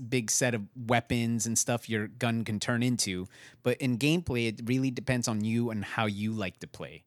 big 0.08 0.32
set 0.32 0.54
of 0.54 0.62
weapons 0.88 1.46
and 1.46 1.58
stuff 1.58 1.90
your 1.90 2.08
gun 2.08 2.46
can 2.46 2.58
turn 2.58 2.82
into. 2.82 3.28
But 3.64 3.82
in 3.82 3.98
gameplay 3.98 4.48
it 4.48 4.62
really 4.64 4.92
depends 4.92 5.28
on 5.28 5.44
you 5.44 5.72
and 5.72 5.84
how 5.84 6.06
you 6.06 6.32
like 6.32 6.58
to 6.62 6.68
play. 6.68 7.04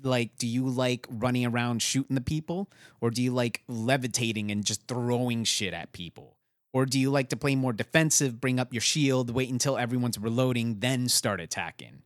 Like 0.00 0.38
do 0.38 0.46
you 0.46 0.68
like 0.68 1.08
running 1.10 1.46
around 1.46 1.82
shooting 1.82 2.14
the 2.14 2.20
people 2.20 2.70
or 3.00 3.10
do 3.10 3.20
you 3.20 3.32
like 3.32 3.62
levitating 3.66 4.52
and 4.52 4.64
just 4.64 4.86
throwing 4.86 5.42
shit 5.42 5.74
at 5.74 5.90
people 5.90 6.36
or 6.72 6.86
do 6.86 6.98
you 6.98 7.10
like 7.10 7.28
to 7.30 7.36
play 7.36 7.54
more 7.54 7.72
defensive 7.72 8.40
bring 8.40 8.58
up 8.58 8.72
your 8.72 8.80
shield 8.80 9.30
wait 9.30 9.50
until 9.50 9.76
everyone's 9.76 10.18
reloading 10.18 10.80
then 10.80 11.08
start 11.08 11.40
attacking? 11.40 12.02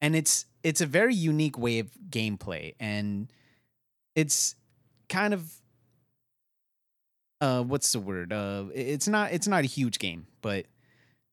And 0.00 0.14
it's 0.14 0.46
it's 0.62 0.80
a 0.80 0.86
very 0.86 1.14
unique 1.14 1.58
way 1.58 1.78
of 1.78 1.90
gameplay 2.10 2.74
and 2.78 3.32
it's 4.14 4.54
kind 5.08 5.34
of 5.34 5.52
uh 7.40 7.62
what's 7.62 7.92
the 7.92 8.00
word? 8.00 8.32
Uh 8.32 8.64
it's 8.74 9.08
not 9.08 9.32
it's 9.32 9.48
not 9.48 9.64
a 9.64 9.66
huge 9.66 9.98
game 9.98 10.26
but 10.40 10.66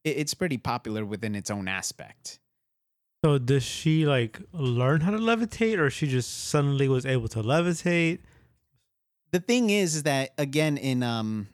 it, 0.03 0.17
it's 0.17 0.33
pretty 0.33 0.57
popular 0.57 1.05
within 1.05 1.35
its 1.35 1.49
own 1.49 1.67
aspect. 1.67 2.39
So 3.23 3.39
does 3.39 3.63
she 3.63 4.05
like 4.05 4.39
learn 4.53 5.01
how 5.01 5.09
to 5.09 5.17
levitate, 5.17 5.79
or 5.79 5.89
she 5.89 6.05
just 6.05 6.45
suddenly 6.49 6.87
was 6.87 7.07
able 7.07 7.27
to 7.29 7.41
levitate? 7.41 8.19
the 9.31 9.39
thing 9.41 9.69
is, 9.69 9.95
is 9.95 10.03
that 10.03 10.31
again 10.37 10.77
in 10.77 11.03
um 11.03 11.47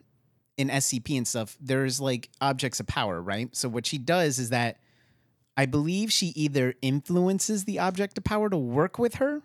in 0.56 0.68
scp 0.68 1.16
and 1.16 1.26
stuff 1.26 1.56
there's 1.60 2.00
like 2.00 2.28
objects 2.40 2.80
of 2.80 2.86
power 2.86 3.20
right 3.20 3.54
so 3.54 3.68
what 3.68 3.86
she 3.86 3.98
does 3.98 4.38
is 4.38 4.50
that 4.50 4.78
i 5.56 5.66
believe 5.66 6.12
she 6.12 6.28
either 6.28 6.74
influences 6.82 7.64
the 7.64 7.78
object 7.78 8.18
of 8.18 8.24
power 8.24 8.48
to 8.50 8.56
work 8.56 8.98
with 8.98 9.14
her 9.14 9.42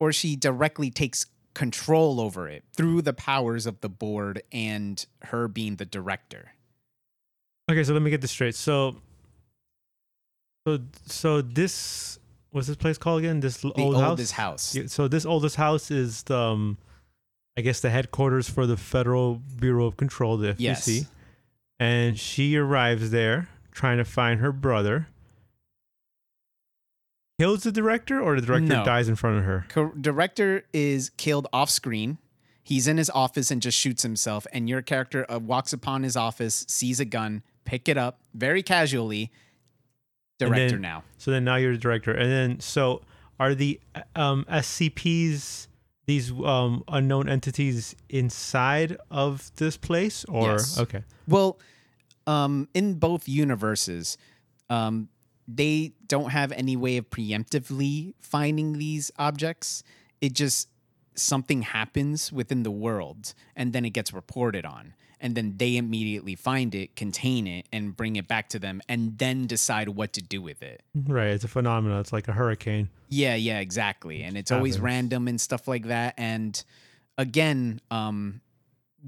or 0.00 0.12
she 0.12 0.36
directly 0.36 0.90
takes 0.90 1.26
control 1.54 2.20
over 2.20 2.48
it 2.48 2.62
through 2.76 3.02
the 3.02 3.12
powers 3.12 3.66
of 3.66 3.80
the 3.80 3.88
board 3.88 4.42
and 4.52 5.06
her 5.22 5.48
being 5.48 5.76
the 5.76 5.84
director 5.86 6.52
Okay, 7.70 7.84
so 7.84 7.92
let 7.92 8.02
me 8.02 8.10
get 8.10 8.20
this 8.20 8.30
straight. 8.30 8.54
So, 8.54 8.96
so, 10.66 10.78
so 11.06 11.42
this 11.42 12.18
what's 12.50 12.66
this 12.66 12.76
place 12.76 12.96
called 12.96 13.20
again? 13.20 13.40
This 13.40 13.58
the 13.58 13.72
old 13.72 13.94
oldest 13.94 14.32
house. 14.32 14.74
house 14.74 14.92
so 14.92 15.06
this 15.06 15.26
oldest 15.26 15.56
house 15.56 15.90
is 15.90 16.22
the, 16.24 16.38
um, 16.38 16.78
I 17.58 17.60
guess 17.60 17.80
the 17.80 17.90
headquarters 17.90 18.48
for 18.48 18.66
the 18.66 18.76
Federal 18.76 19.42
Bureau 19.58 19.86
of 19.86 19.96
Control, 19.96 20.36
the 20.36 20.54
FBC. 20.54 20.60
Yes. 20.60 21.06
And 21.80 22.16
she 22.16 22.56
arrives 22.56 23.10
there 23.10 23.48
trying 23.72 23.98
to 23.98 24.04
find 24.04 24.38
her 24.38 24.52
brother. 24.52 25.08
Kills 27.40 27.62
the 27.64 27.72
director, 27.72 28.20
or 28.20 28.40
the 28.40 28.46
director 28.46 28.66
No. 28.76 28.84
dies 28.84 29.08
in 29.08 29.14
front 29.16 29.38
of 29.38 29.44
her. 29.44 29.64
Co- 29.68 29.92
director 30.00 30.64
is 30.72 31.10
killed 31.16 31.46
off 31.52 31.70
screen. 31.70 32.18
He's 32.62 32.86
in 32.86 32.96
his 32.96 33.10
office 33.10 33.50
and 33.50 33.62
just 33.62 33.78
shoots 33.78 34.02
himself. 34.02 34.46
And 34.52 34.68
your 34.68 34.82
character 34.82 35.24
uh, 35.28 35.38
walks 35.38 35.72
upon 35.72 36.02
his 36.02 36.16
office, 36.16 36.64
sees 36.68 37.00
a 37.00 37.04
gun, 37.04 37.42
pick 37.64 37.88
it 37.88 37.96
up 37.96 38.20
very 38.34 38.62
casually. 38.62 39.30
And 40.40 40.50
Director 40.50 40.74
then- 40.76 40.80
now. 40.82 41.04
So 41.16 41.30
then 41.32 41.42
now 41.44 41.56
you're 41.56 41.72
the 41.72 41.78
director, 41.78 42.12
and 42.12 42.30
then 42.30 42.60
so 42.60 43.02
are 43.40 43.54
the 43.54 43.80
um, 44.16 44.44
SCPs 44.48 45.67
these 46.08 46.32
um, 46.32 46.82
unknown 46.88 47.28
entities 47.28 47.94
inside 48.08 48.96
of 49.10 49.54
this 49.56 49.76
place, 49.76 50.24
or 50.24 50.52
Yes. 50.52 50.78
okay? 50.78 51.04
Well, 51.28 51.60
um, 52.26 52.66
in 52.72 52.94
both 52.94 53.28
universes, 53.28 54.16
um, 54.70 55.10
they 55.46 55.92
don't 56.06 56.30
have 56.30 56.50
any 56.52 56.76
way 56.76 56.96
of 56.96 57.10
preemptively 57.10 58.14
finding 58.20 58.78
these 58.78 59.12
objects. 59.18 59.82
It 60.22 60.32
just 60.32 60.68
something 61.14 61.60
happens 61.62 62.32
within 62.32 62.62
the 62.62 62.70
world, 62.70 63.34
and 63.54 63.74
then 63.74 63.84
it 63.84 63.90
gets 63.90 64.10
reported 64.12 64.64
on, 64.64 64.94
and 65.20 65.34
then 65.34 65.54
they 65.56 65.76
immediately 65.76 66.34
find 66.34 66.74
it, 66.74 66.96
contain 66.96 67.46
it, 67.46 67.66
and 67.72 67.96
bring 67.96 68.16
it 68.16 68.28
back 68.28 68.48
to 68.50 68.58
them, 68.58 68.80
and 68.88 69.18
then 69.18 69.46
decide 69.46 69.88
what 69.90 70.12
to 70.14 70.22
do 70.22 70.40
with 70.40 70.62
it. 70.62 70.82
Right, 70.94 71.28
it's 71.28 71.44
a 71.44 71.48
phenomenon. 71.48 72.00
It's 72.00 72.12
like 72.12 72.28
a 72.28 72.32
hurricane. 72.32 72.88
Yeah, 73.08 73.34
yeah, 73.34 73.58
exactly. 73.60 74.22
And 74.22 74.36
it's 74.36 74.50
always 74.50 74.78
random 74.78 75.28
and 75.28 75.40
stuff 75.40 75.66
like 75.66 75.86
that. 75.86 76.14
And 76.16 76.62
again, 77.16 77.80
um, 77.90 78.40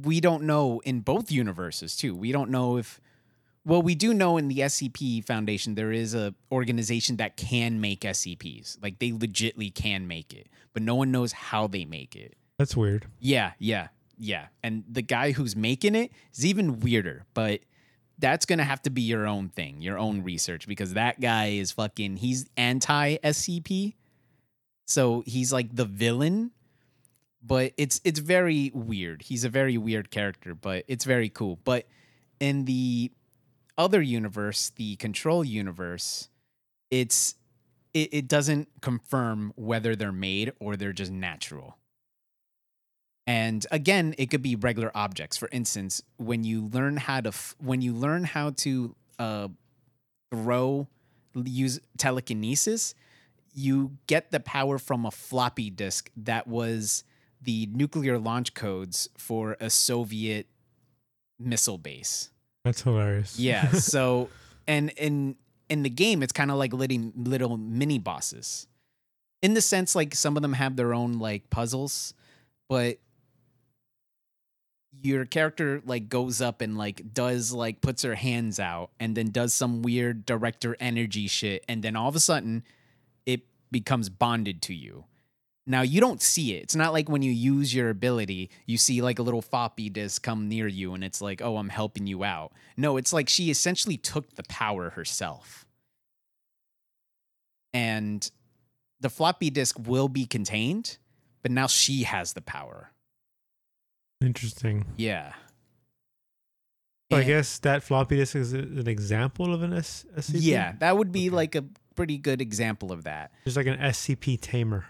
we 0.03 0.21
don't 0.21 0.45
know 0.45 0.81
in 0.85 1.01
both 1.01 1.31
universes 1.31 1.97
too. 1.97 2.15
We 2.15 2.33
don't 2.33 2.51
know 2.51 2.77
if 2.77 3.01
well, 3.65 3.83
we 3.83 3.95
do 3.95 4.15
know 4.15 4.39
in 4.39 4.49
the 4.49 4.59
SCP 4.59 5.25
Foundation 5.25 5.75
there 5.75 5.93
is 5.93 6.15
a 6.15 6.35
organization 6.51 7.17
that 7.17 7.37
can 7.37 7.81
make 7.81 8.01
SCPs. 8.01 8.83
Like 8.83 8.99
they 8.99 9.11
legitly 9.11 9.75
can 9.75 10.09
make 10.09 10.33
it, 10.33 10.49
but 10.73 10.83
no 10.83 10.95
one 10.95 11.11
knows 11.11 11.33
how 11.33 11.67
they 11.67 11.85
make 11.85 12.17
it. 12.17 12.35
That's 12.59 12.77
weird. 12.77 13.07
Yeah, 13.19 13.53
yeah, 13.59 13.89
yeah. 14.21 14.49
And 14.63 14.85
the 14.89 15.03
guy 15.03 15.33
who's 15.33 15.57
making 15.57 15.95
it 15.95 16.13
is 16.35 16.45
even 16.45 16.81
weirder, 16.81 17.25
but 17.33 17.61
that's 18.19 18.45
gonna 18.45 18.65
have 18.65 18.83
to 18.83 18.91
be 18.91 19.01
your 19.01 19.27
own 19.27 19.49
thing, 19.49 19.81
your 19.81 19.99
own 19.99 20.23
research, 20.23 20.69
because 20.69 20.93
that 20.93 21.21
guy 21.21 21.47
is 21.47 21.73
fucking 21.73 22.19
he's 22.19 22.47
anti 22.57 23.17
SCP. 23.17 23.95
So 24.87 25.23
he's 25.27 25.53
like 25.53 25.75
the 25.75 25.87
villain, 25.87 26.51
but 27.43 27.73
it's 27.79 28.01
it's 28.05 28.21
very 28.21 28.71
weird. 28.75 29.23
He's 29.23 29.45
a 29.45 29.49
very 29.49 29.79
weird 29.79 30.11
character, 30.11 30.55
but 30.55 30.85
it's 30.87 31.07
very 31.07 31.31
cool. 31.31 31.59
But 31.65 31.87
in 32.41 32.67
the 32.67 33.11
other 33.79 34.03
universe, 34.03 34.71
the 34.77 34.97
control 34.97 35.43
universe, 35.43 36.29
it's 36.91 37.37
it, 37.95 38.13
it 38.13 38.29
doesn't 38.29 38.69
confirm 38.83 39.55
whether 39.57 39.97
they're 39.97 40.13
made 40.13 40.53
or 40.61 40.77
they're 40.77 40.93
just 40.93 41.11
natural. 41.11 41.79
And 43.31 43.65
again, 43.71 44.13
it 44.19 44.29
could 44.29 44.43
be 44.43 44.57
regular 44.57 44.91
objects. 44.93 45.37
For 45.37 45.49
instance, 45.53 46.03
when 46.17 46.43
you 46.43 46.67
learn 46.67 46.97
how 46.97 47.21
to 47.21 47.29
f- 47.29 47.55
when 47.61 47.81
you 47.81 47.93
learn 47.93 48.25
how 48.25 48.51
to 48.51 48.97
uh, 49.21 49.47
throw 50.33 50.89
use 51.37 51.79
telekinesis, 51.97 52.97
you 53.55 53.93
get 54.09 54.33
the 54.33 54.41
power 54.41 54.79
from 54.79 55.07
a 55.07 55.13
floppy 55.13 55.71
disk 55.71 56.11
that 56.17 56.49
was 56.49 57.05
the 57.41 57.69
nuclear 57.73 58.19
launch 58.19 58.53
codes 58.53 59.09
for 59.17 59.57
a 59.61 59.71
Soviet 59.71 60.49
missile 61.39 61.79
base. 61.79 62.31
That's 62.65 62.83
hilarious. 62.83 63.39
Yeah. 63.39 63.69
so, 63.75 64.29
and 64.67 64.91
in 64.97 65.37
in 65.69 65.85
the 65.85 65.91
game, 65.91 66.25
it's 66.25 66.33
kind 66.33 66.51
of 66.51 66.57
like 66.57 66.73
little 66.73 67.13
little 67.15 67.57
mini 67.59 68.01
bosses, 68.01 68.67
in 69.41 69.55
the 69.55 69.63
sense 69.63 69.95
like 69.95 70.17
some 70.17 70.37
of 70.37 70.43
them 70.43 70.55
have 70.55 70.75
their 70.75 70.93
own 70.93 71.21
like 71.21 71.49
puzzles, 71.49 72.13
but 72.69 72.99
your 75.03 75.25
character 75.25 75.83
like 75.87 76.09
goes 76.09 76.41
up 76.41 76.61
and 76.61 76.77
like 76.79 77.15
does 77.15 77.53
like 77.53 77.81
puts 77.81 78.03
her 78.03 78.15
hands 78.15 78.61
out 78.61 78.91
and 79.01 79.17
then 79.17 79.31
does 79.31 79.55
some 79.55 79.83
weird 79.83 80.27
director 80.27 80.77
energy 80.81 81.27
shit 81.27 81.65
and 81.69 81.83
then 81.83 81.97
all 81.97 82.09
of 82.09 82.17
a 82.17 82.21
sudden 82.21 82.63
it 83.27 83.43
becomes 83.71 84.09
bonded 84.09 84.63
to 84.63 84.75
you 84.75 85.05
Now 85.67 85.83
you 85.83 86.01
don't 86.01 86.21
see 86.23 86.55
it. 86.57 86.65
It's 86.65 86.75
not 86.77 86.93
like 86.93 87.09
when 87.09 87.23
you 87.23 87.31
use 87.33 87.75
your 87.75 87.91
ability, 87.91 88.51
you 88.67 88.77
see 88.79 89.03
like 89.03 89.19
a 89.19 89.23
little 89.23 89.43
floppy 89.43 89.89
disk 89.91 90.23
come 90.23 90.49
near 90.49 90.67
you 90.67 90.95
and 90.95 91.05
it's 91.05 91.21
like, 91.23 91.41
oh, 91.43 91.57
I'm 91.59 91.69
helping 91.69 92.07
you 92.07 92.25
out. 92.25 92.53
No, 92.77 92.97
it's 92.97 93.13
like 93.13 93.29
she 93.29 93.51
essentially 93.51 93.97
took 93.97 94.35
the 94.35 94.43
power 94.49 94.91
herself. 94.91 95.67
And 97.73 98.29
the 99.01 99.11
floppy 99.11 99.51
disk 99.51 99.77
will 99.79 100.09
be 100.09 100.27
contained, 100.27 100.99
but 101.43 101.53
now 101.53 101.69
she 101.69 102.03
has 102.03 102.33
the 102.33 102.43
power. 102.43 102.91
Interesting. 104.21 104.87
Yeah. 104.97 105.33
So 107.11 107.19
I 107.19 107.25
guess 107.25 107.59
that 107.61 107.83
floppy 107.83 108.17
disk 108.17 108.37
is 108.37 108.53
an 108.53 108.87
example 108.87 109.53
of 109.53 109.63
an 109.63 109.73
S- 109.73 110.05
SCP. 110.17 110.37
Yeah, 110.43 110.75
that 110.79 110.97
would 110.97 111.11
be 111.11 111.27
Okay. 111.29 111.35
like 111.37 111.55
a 111.57 111.65
pretty 111.97 112.19
good 112.19 112.41
example 112.41 112.93
of 112.93 113.05
that. 113.05 113.33
just 113.45 113.57
like 113.57 113.67
an 113.67 113.79
SCP 113.79 114.41
tamer. 114.41 114.87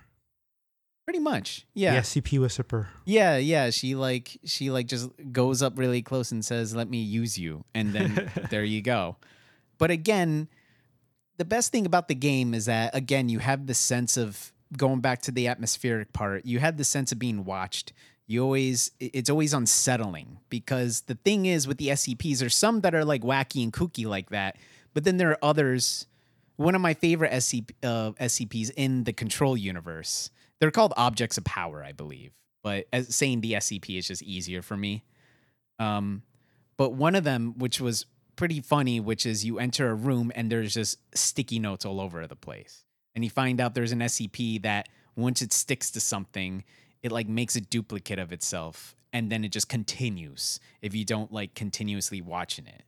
Pretty 1.06 1.18
much. 1.20 1.66
Yeah. 1.74 1.94
The 1.94 2.00
SCP 2.02 2.38
whisperer. 2.38 2.88
Yeah, 3.06 3.36
yeah. 3.38 3.70
She 3.70 3.94
like 3.94 4.38
she 4.44 4.70
like 4.70 4.86
just 4.86 5.08
goes 5.32 5.62
up 5.62 5.78
really 5.78 6.02
close 6.02 6.30
and 6.30 6.44
says, 6.44 6.74
"Let 6.74 6.88
me 6.90 6.98
use 7.02 7.38
you," 7.38 7.64
and 7.74 7.92
then 7.92 8.30
there 8.50 8.64
you 8.64 8.82
go. 8.82 9.16
But 9.78 9.90
again, 9.90 10.48
the 11.38 11.44
best 11.46 11.72
thing 11.72 11.86
about 11.86 12.06
the 12.08 12.14
game 12.14 12.52
is 12.54 12.66
that 12.66 12.94
again 12.94 13.28
you 13.30 13.38
have 13.38 13.66
the 13.66 13.74
sense 13.74 14.16
of 14.18 14.52
going 14.76 15.00
back 15.00 15.22
to 15.22 15.32
the 15.32 15.48
atmospheric 15.48 16.12
part. 16.12 16.44
You 16.44 16.58
have 16.60 16.76
the 16.76 16.84
sense 16.84 17.10
of 17.12 17.18
being 17.18 17.44
watched. 17.44 17.92
You 18.30 18.44
always 18.44 18.92
it's 19.00 19.28
always 19.28 19.52
unsettling 19.52 20.38
because 20.50 21.00
the 21.00 21.16
thing 21.16 21.46
is 21.46 21.66
with 21.66 21.78
the 21.78 21.88
SCPs, 21.88 22.38
there's 22.38 22.56
some 22.56 22.82
that 22.82 22.94
are 22.94 23.04
like 23.04 23.22
wacky 23.22 23.64
and 23.64 23.72
kooky 23.72 24.06
like 24.06 24.30
that, 24.30 24.56
but 24.94 25.02
then 25.02 25.16
there 25.16 25.30
are 25.30 25.38
others. 25.42 26.06
One 26.54 26.76
of 26.76 26.80
my 26.80 26.94
favorite 26.94 27.32
SCP, 27.32 27.70
uh, 27.82 28.12
SCPs 28.12 28.70
in 28.76 29.02
the 29.02 29.12
Control 29.12 29.56
universe. 29.56 30.30
They're 30.60 30.70
called 30.70 30.94
objects 30.96 31.38
of 31.38 31.44
power, 31.44 31.82
I 31.82 31.90
believe. 31.90 32.30
But 32.62 32.86
as 32.92 33.12
saying 33.12 33.40
the 33.40 33.54
SCP 33.54 33.98
is 33.98 34.06
just 34.06 34.22
easier 34.22 34.62
for 34.62 34.76
me. 34.76 35.02
Um, 35.80 36.22
but 36.76 36.92
one 36.92 37.16
of 37.16 37.24
them, 37.24 37.58
which 37.58 37.80
was 37.80 38.06
pretty 38.36 38.60
funny, 38.60 39.00
which 39.00 39.26
is 39.26 39.44
you 39.44 39.58
enter 39.58 39.90
a 39.90 39.94
room 39.94 40.30
and 40.36 40.52
there's 40.52 40.74
just 40.74 40.98
sticky 41.16 41.58
notes 41.58 41.84
all 41.84 42.00
over 42.00 42.24
the 42.28 42.36
place, 42.36 42.84
and 43.16 43.24
you 43.24 43.30
find 43.30 43.60
out 43.60 43.74
there's 43.74 43.90
an 43.90 43.98
SCP 43.98 44.62
that 44.62 44.88
once 45.16 45.42
it 45.42 45.52
sticks 45.52 45.90
to 45.90 46.00
something, 46.00 46.62
it 47.02 47.12
like 47.12 47.28
makes 47.28 47.56
a 47.56 47.60
duplicate 47.60 48.18
of 48.18 48.32
itself, 48.32 48.94
and 49.12 49.30
then 49.30 49.44
it 49.44 49.52
just 49.52 49.68
continues 49.68 50.60
if 50.82 50.94
you 50.94 51.04
don't 51.04 51.32
like 51.32 51.54
continuously 51.54 52.20
watching 52.20 52.66
it. 52.66 52.82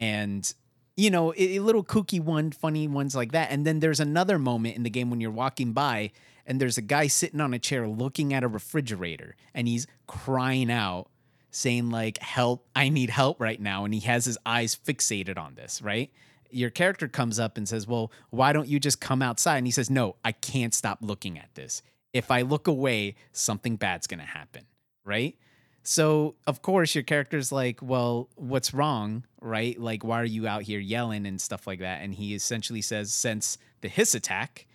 And 0.00 0.52
you 0.96 1.10
know, 1.10 1.32
a, 1.36 1.60
little 1.60 1.84
kooky 1.84 2.20
one, 2.20 2.50
funny 2.50 2.88
ones 2.88 3.14
like 3.14 3.30
that. 3.30 3.52
And 3.52 3.64
then 3.64 3.78
there's 3.78 4.00
another 4.00 4.36
moment 4.36 4.74
in 4.74 4.82
the 4.82 4.90
game 4.90 5.10
when 5.10 5.20
you're 5.20 5.30
walking 5.30 5.72
by 5.72 6.10
and 6.48 6.58
there's 6.58 6.78
a 6.78 6.82
guy 6.82 7.06
sitting 7.06 7.40
on 7.40 7.54
a 7.54 7.58
chair 7.58 7.86
looking 7.86 8.32
at 8.32 8.42
a 8.42 8.48
refrigerator 8.48 9.36
and 9.54 9.68
he's 9.68 9.86
crying 10.08 10.72
out 10.72 11.08
saying 11.50 11.90
like 11.90 12.18
help 12.18 12.66
i 12.74 12.88
need 12.88 13.10
help 13.10 13.40
right 13.40 13.60
now 13.60 13.84
and 13.84 13.94
he 13.94 14.00
has 14.00 14.24
his 14.24 14.36
eyes 14.44 14.74
fixated 14.76 15.38
on 15.38 15.54
this 15.54 15.80
right 15.80 16.10
your 16.50 16.70
character 16.70 17.08
comes 17.08 17.38
up 17.38 17.56
and 17.56 17.68
says 17.68 17.86
well 17.86 18.10
why 18.30 18.52
don't 18.52 18.68
you 18.68 18.80
just 18.80 19.00
come 19.00 19.22
outside 19.22 19.58
and 19.58 19.66
he 19.66 19.70
says 19.70 19.88
no 19.88 20.16
i 20.24 20.32
can't 20.32 20.74
stop 20.74 20.98
looking 21.00 21.38
at 21.38 21.54
this 21.54 21.82
if 22.12 22.30
i 22.30 22.42
look 22.42 22.66
away 22.66 23.14
something 23.32 23.76
bad's 23.76 24.06
going 24.06 24.20
to 24.20 24.26
happen 24.26 24.64
right? 25.08 25.36
So 25.82 26.34
of 26.46 26.60
course 26.60 26.94
your 26.94 27.02
character's 27.02 27.50
like 27.50 27.80
well 27.82 28.28
what's 28.36 28.74
wrong? 28.74 29.24
Right? 29.40 29.80
Like 29.80 30.04
why 30.04 30.20
are 30.20 30.24
you 30.24 30.46
out 30.46 30.62
here 30.62 30.78
yelling 30.78 31.26
and 31.26 31.40
stuff 31.40 31.66
like 31.66 31.80
that? 31.80 32.02
And 32.02 32.14
he 32.14 32.34
essentially 32.34 32.82
says 32.82 33.12
since 33.12 33.58
the 33.80 33.88
hiss 33.88 34.14
attack 34.14 34.66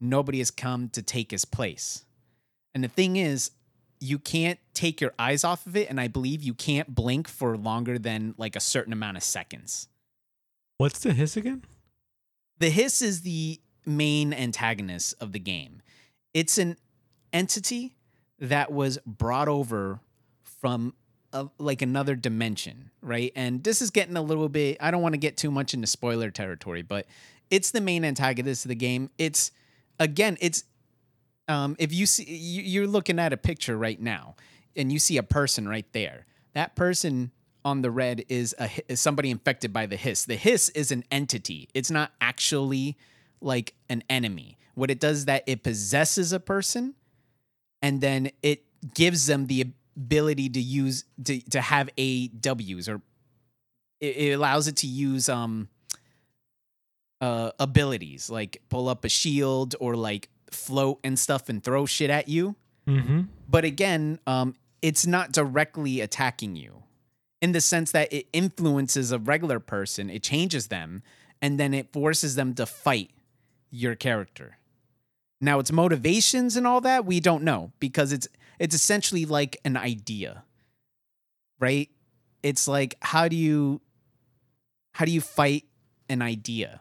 nobody 0.00 0.38
has 0.38 0.50
come 0.50 0.88
to 0.88 1.02
take 1.02 1.30
his 1.30 1.44
place. 1.44 2.04
And 2.74 2.82
the 2.82 2.88
thing 2.88 3.16
is 3.16 3.52
you 4.00 4.18
can't 4.18 4.58
take 4.74 5.00
your 5.00 5.12
eyes 5.18 5.44
off 5.44 5.64
of 5.64 5.76
it 5.76 5.88
and 5.88 6.00
i 6.00 6.08
believe 6.08 6.42
you 6.42 6.54
can't 6.54 6.92
blink 6.92 7.28
for 7.28 7.56
longer 7.56 8.00
than 8.00 8.34
like 8.36 8.56
a 8.56 8.60
certain 8.60 8.92
amount 8.92 9.18
of 9.18 9.22
seconds. 9.22 9.88
What's 10.78 11.00
the 11.00 11.12
hiss 11.12 11.36
again? 11.36 11.64
the 12.58 12.70
hiss 12.70 13.02
is 13.02 13.22
the 13.22 13.60
main 13.84 14.32
antagonist 14.32 15.14
of 15.20 15.32
the 15.32 15.38
game 15.40 15.82
it's 16.34 16.58
an 16.58 16.76
entity 17.32 17.94
that 18.38 18.72
was 18.72 18.98
brought 19.06 19.48
over 19.48 20.00
from 20.42 20.94
a, 21.32 21.46
like 21.58 21.82
another 21.82 22.14
dimension 22.14 22.90
right? 23.00 23.32
And 23.34 23.64
this 23.64 23.82
is 23.82 23.90
getting 23.90 24.16
a 24.16 24.22
little 24.22 24.48
bit 24.48 24.76
i 24.80 24.90
don't 24.90 25.02
want 25.02 25.14
to 25.14 25.18
get 25.18 25.36
too 25.36 25.50
much 25.50 25.74
into 25.74 25.86
spoiler 25.86 26.30
territory 26.30 26.82
but 26.82 27.06
it's 27.50 27.70
the 27.70 27.80
main 27.82 28.02
antagonist 28.04 28.64
of 28.64 28.70
the 28.70 28.74
game. 28.74 29.10
It's 29.18 29.50
again 30.00 30.38
it's 30.40 30.64
um, 31.48 31.76
if 31.78 31.92
you 31.92 32.06
see 32.06 32.24
you- 32.24 32.62
you're 32.62 32.86
looking 32.86 33.18
at 33.18 33.32
a 33.34 33.36
picture 33.36 33.76
right 33.76 34.00
now 34.00 34.36
and 34.74 34.90
you 34.90 34.98
see 34.98 35.18
a 35.18 35.22
person 35.22 35.68
right 35.68 35.84
there. 35.92 36.24
That 36.54 36.74
person 36.76 37.30
on 37.62 37.82
the 37.82 37.90
red 37.90 38.24
is 38.30 38.54
a 38.58 38.70
is 38.88 39.00
somebody 39.00 39.30
infected 39.30 39.70
by 39.72 39.84
the 39.84 39.96
hiss. 39.96 40.24
The 40.24 40.36
hiss 40.36 40.70
is 40.70 40.90
an 40.92 41.04
entity. 41.10 41.68
It's 41.74 41.90
not 41.90 42.12
actually 42.22 42.96
like 43.42 43.74
an 43.90 44.02
enemy 44.08 44.56
what 44.74 44.90
it 44.90 45.00
does 45.00 45.18
is 45.18 45.24
that 45.26 45.42
it 45.46 45.62
possesses 45.62 46.32
a 46.32 46.40
person 46.40 46.94
and 47.80 48.00
then 48.00 48.30
it 48.42 48.64
gives 48.94 49.26
them 49.26 49.46
the 49.46 49.72
ability 49.96 50.48
to 50.48 50.60
use 50.60 51.04
to, 51.24 51.40
to 51.50 51.60
have 51.60 51.90
aws 51.96 52.88
or 52.88 53.00
it, 54.00 54.16
it 54.16 54.32
allows 54.32 54.66
it 54.68 54.76
to 54.76 54.86
use 54.86 55.28
um 55.28 55.68
uh 57.20 57.50
abilities 57.60 58.30
like 58.30 58.60
pull 58.68 58.88
up 58.88 59.04
a 59.04 59.08
shield 59.08 59.74
or 59.80 59.94
like 59.96 60.28
float 60.50 60.98
and 61.04 61.18
stuff 61.18 61.48
and 61.48 61.62
throw 61.62 61.86
shit 61.86 62.10
at 62.10 62.28
you 62.28 62.54
Mm-hmm. 62.88 63.20
but 63.48 63.64
again 63.64 64.18
um 64.26 64.56
it's 64.82 65.06
not 65.06 65.30
directly 65.30 66.00
attacking 66.00 66.56
you 66.56 66.82
in 67.40 67.52
the 67.52 67.60
sense 67.60 67.92
that 67.92 68.12
it 68.12 68.26
influences 68.32 69.12
a 69.12 69.20
regular 69.20 69.60
person 69.60 70.10
it 70.10 70.24
changes 70.24 70.66
them 70.66 71.04
and 71.40 71.60
then 71.60 71.74
it 71.74 71.92
forces 71.92 72.34
them 72.34 72.54
to 72.54 72.66
fight 72.66 73.10
your 73.70 73.94
character 73.94 74.56
now 75.42 75.58
its 75.58 75.70
motivations 75.72 76.56
and 76.56 76.66
all 76.66 76.80
that 76.80 77.04
we 77.04 77.20
don't 77.20 77.42
know 77.42 77.72
because 77.80 78.12
it's 78.12 78.26
it's 78.58 78.74
essentially 78.74 79.24
like 79.26 79.58
an 79.64 79.76
idea 79.76 80.44
right? 81.60 81.88
It's 82.42 82.66
like 82.66 82.96
how 83.00 83.28
do 83.28 83.36
you 83.36 83.80
how 84.94 85.04
do 85.04 85.10
you 85.12 85.20
fight 85.20 85.64
an 86.08 86.22
idea 86.22 86.80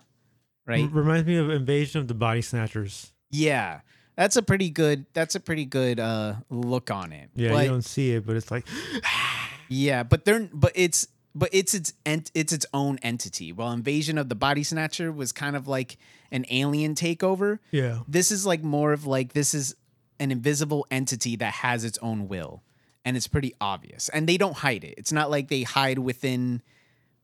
right? 0.65 0.85
It 0.85 0.91
Reminds 0.91 1.27
me 1.27 1.35
of 1.37 1.49
Invasion 1.49 1.99
of 2.01 2.07
the 2.07 2.13
Body 2.13 2.41
Snatchers. 2.41 3.11
yeah 3.31 3.81
that's 4.15 4.35
a 4.35 4.41
pretty 4.43 4.69
good 4.69 5.05
that's 5.13 5.35
a 5.35 5.39
pretty 5.39 5.65
good 5.65 5.99
uh 5.99 6.35
look 6.49 6.91
on 6.91 7.11
it. 7.11 7.29
Yeah, 7.35 7.49
But- 7.49 7.63
you 7.63 7.69
don't 7.69 7.81
see 7.85 8.11
it, 8.11 8.25
but 8.25 8.35
it's 8.35 8.51
like 8.51 8.65
Yeah, 9.69 10.03
but 10.03 10.25
they're 10.25 10.49
but 10.53 10.73
it's 10.75 11.07
but 11.33 11.49
it's 11.51 11.73
its 11.73 11.93
ent, 12.05 12.31
it's 12.33 12.53
its 12.53 12.65
own 12.73 12.97
entity. 12.99 13.51
While 13.51 13.71
Invasion 13.71 14.17
of 14.17 14.29
the 14.29 14.35
Body 14.35 14.63
Snatcher 14.63 15.11
was 15.11 15.31
kind 15.31 15.55
of 15.55 15.67
like 15.67 15.97
an 16.31 16.45
alien 16.49 16.95
takeover, 16.95 17.59
yeah. 17.71 17.99
this 18.07 18.31
is 18.31 18.45
like 18.45 18.63
more 18.63 18.93
of 18.93 19.05
like 19.05 19.33
this 19.33 19.53
is 19.53 19.75
an 20.19 20.31
invisible 20.31 20.85
entity 20.91 21.35
that 21.37 21.53
has 21.53 21.83
its 21.83 21.97
own 21.99 22.27
will, 22.27 22.63
and 23.05 23.17
it's 23.17 23.27
pretty 23.27 23.53
obvious. 23.59 24.09
And 24.09 24.27
they 24.27 24.37
don't 24.37 24.57
hide 24.57 24.83
it. 24.83 24.95
It's 24.97 25.11
not 25.11 25.31
like 25.31 25.47
they 25.47 25.63
hide 25.63 25.99
within 25.99 26.61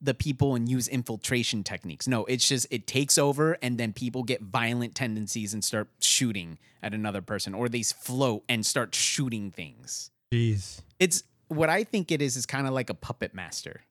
the 0.01 0.13
people 0.13 0.55
and 0.55 0.69
use 0.69 0.87
infiltration 0.87 1.63
techniques. 1.63 2.07
No, 2.07 2.25
it's 2.25 2.47
just 2.47 2.67
it 2.69 2.87
takes 2.87 3.17
over, 3.17 3.57
and 3.61 3.77
then 3.77 3.93
people 3.93 4.23
get 4.23 4.41
violent 4.41 4.95
tendencies 4.95 5.53
and 5.53 5.63
start 5.63 5.89
shooting 5.99 6.59
at 6.81 6.93
another 6.93 7.21
person, 7.21 7.53
or 7.53 7.67
they 7.67 7.83
float 7.83 8.43
and 8.47 8.65
start 8.65 8.93
shooting 8.93 9.51
things 9.51 10.11
Jeez. 10.31 10.81
it's 10.99 11.23
what 11.47 11.69
I 11.69 11.83
think 11.83 12.11
it 12.11 12.21
is 12.21 12.35
is 12.35 12.45
kind 12.45 12.67
of 12.67 12.73
like 12.73 12.89
a 12.89 12.93
puppet 12.93 13.33
master. 13.33 13.81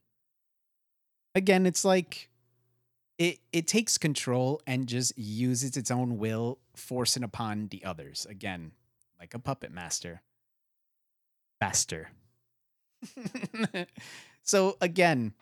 Again, 1.37 1.66
it's 1.66 1.85
like 1.85 2.31
it 3.18 3.40
it 3.53 3.66
takes 3.66 3.99
control 3.99 4.62
and 4.66 4.87
just 4.87 5.16
uses 5.18 5.77
its 5.77 5.90
own 5.90 6.16
will, 6.16 6.59
forcing 6.75 7.22
upon 7.22 7.68
the 7.68 7.85
others. 7.85 8.27
Again, 8.29 8.72
like 9.20 9.35
a 9.35 9.38
puppet 9.38 9.70
master. 9.70 10.22
Faster. 11.61 12.09
so 14.42 14.79
again, 14.81 15.35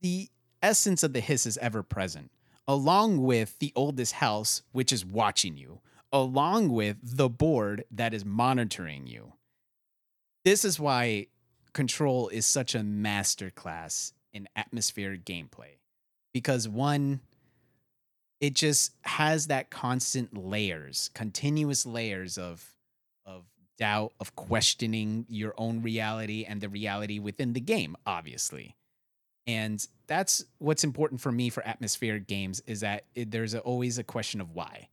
the 0.00 0.28
essence 0.62 1.02
of 1.02 1.12
the 1.12 1.20
hiss 1.20 1.44
is 1.44 1.58
ever 1.58 1.82
present, 1.82 2.30
along 2.68 3.24
with 3.24 3.58
the 3.58 3.72
oldest 3.74 4.14
house, 4.14 4.62
which 4.70 4.92
is 4.92 5.04
watching 5.04 5.56
you, 5.56 5.80
along 6.12 6.68
with 6.68 6.98
the 7.02 7.28
board 7.28 7.82
that 7.90 8.14
is 8.14 8.24
monitoring 8.24 9.08
you 9.08 9.32
this 10.48 10.64
is 10.64 10.80
why 10.80 11.26
control 11.72 12.28
is 12.28 12.46
such 12.46 12.74
a 12.74 12.80
masterclass 12.80 14.12
in 14.32 14.48
atmospheric 14.56 15.24
gameplay 15.24 15.78
because 16.32 16.68
one 16.68 17.20
it 18.40 18.54
just 18.54 18.92
has 19.02 19.48
that 19.48 19.70
constant 19.70 20.36
layers 20.36 21.10
continuous 21.14 21.86
layers 21.86 22.38
of 22.38 22.74
of 23.24 23.44
doubt 23.78 24.12
of 24.20 24.34
questioning 24.36 25.24
your 25.28 25.54
own 25.56 25.82
reality 25.82 26.44
and 26.46 26.60
the 26.60 26.68
reality 26.68 27.18
within 27.18 27.52
the 27.52 27.60
game 27.60 27.96
obviously 28.06 28.76
and 29.46 29.88
that's 30.06 30.44
what's 30.58 30.84
important 30.84 31.20
for 31.20 31.32
me 31.32 31.48
for 31.48 31.66
atmospheric 31.66 32.26
games 32.26 32.60
is 32.66 32.80
that 32.80 33.04
it, 33.14 33.30
there's 33.30 33.54
a, 33.54 33.60
always 33.60 33.98
a 33.98 34.04
question 34.04 34.40
of 34.40 34.54
why 34.54 34.88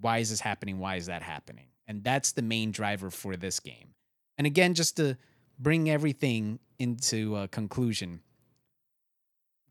why 0.00 0.18
is 0.18 0.30
this 0.30 0.40
happening? 0.40 0.78
Why 0.78 0.96
is 0.96 1.06
that 1.06 1.22
happening? 1.22 1.66
And 1.86 2.02
that's 2.02 2.32
the 2.32 2.42
main 2.42 2.70
driver 2.70 3.10
for 3.10 3.36
this 3.36 3.60
game. 3.60 3.94
And 4.38 4.46
again, 4.46 4.74
just 4.74 4.96
to 4.96 5.16
bring 5.58 5.90
everything 5.90 6.58
into 6.78 7.36
a 7.36 7.48
conclusion, 7.48 8.20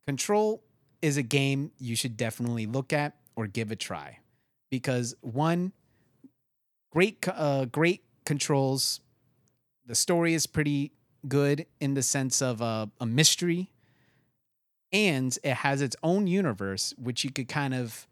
Control 0.05 0.61
is 1.01 1.17
a 1.17 1.23
game 1.23 1.71
you 1.79 1.95
should 1.95 2.17
definitely 2.17 2.65
look 2.65 2.91
at 2.91 3.15
or 3.35 3.47
give 3.47 3.71
a 3.71 3.75
try 3.75 4.19
because 4.69 5.15
one, 5.21 5.71
great, 6.91 7.25
uh, 7.27 7.65
great 7.65 8.03
controls. 8.25 8.99
The 9.85 9.95
story 9.95 10.33
is 10.33 10.45
pretty 10.45 10.91
good 11.27 11.65
in 11.79 11.93
the 11.93 12.01
sense 12.01 12.41
of 12.41 12.59
a, 12.59 12.89
a 12.99 13.05
mystery, 13.05 13.71
and 14.91 15.37
it 15.43 15.55
has 15.55 15.81
its 15.81 15.95
own 16.03 16.27
universe, 16.27 16.93
which 16.97 17.23
you 17.23 17.31
could 17.31 17.47
kind 17.47 17.73
of 17.73 18.07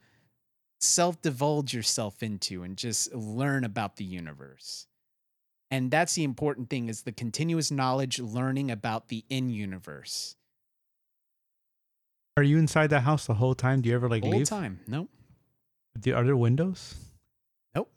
self 0.80 1.22
divulge 1.22 1.74
yourself 1.74 2.24
into 2.24 2.64
and 2.64 2.78
just 2.78 3.14
learn 3.14 3.66
about 3.66 3.98
the 3.98 4.06
universe. 4.06 4.88
And 5.72 5.90
that's 5.90 6.14
the 6.16 6.26
important 6.26 6.70
thing 6.70 6.90
is 6.90 7.04
the 7.04 7.14
continuous 7.14 7.72
knowledge 7.72 8.20
learning 8.20 8.70
about 8.70 9.08
the 9.08 9.24
in 9.30 9.50
universe. 9.50 10.36
Are 12.36 12.44
you 12.44 12.58
inside 12.58 12.88
that 12.92 13.02
house 13.02 13.26
the 13.26 13.36
whole 13.36 13.56
time? 13.56 13.82
Do 13.82 13.90
you 13.90 13.96
ever 13.96 14.10
like 14.10 14.24
Whole 14.24 14.34
leave? 14.34 14.48
time. 14.48 14.82
Nope. 14.88 15.10
Are 16.14 16.24
there 16.24 16.36
windows? 16.38 16.96
Nope. 17.74 17.90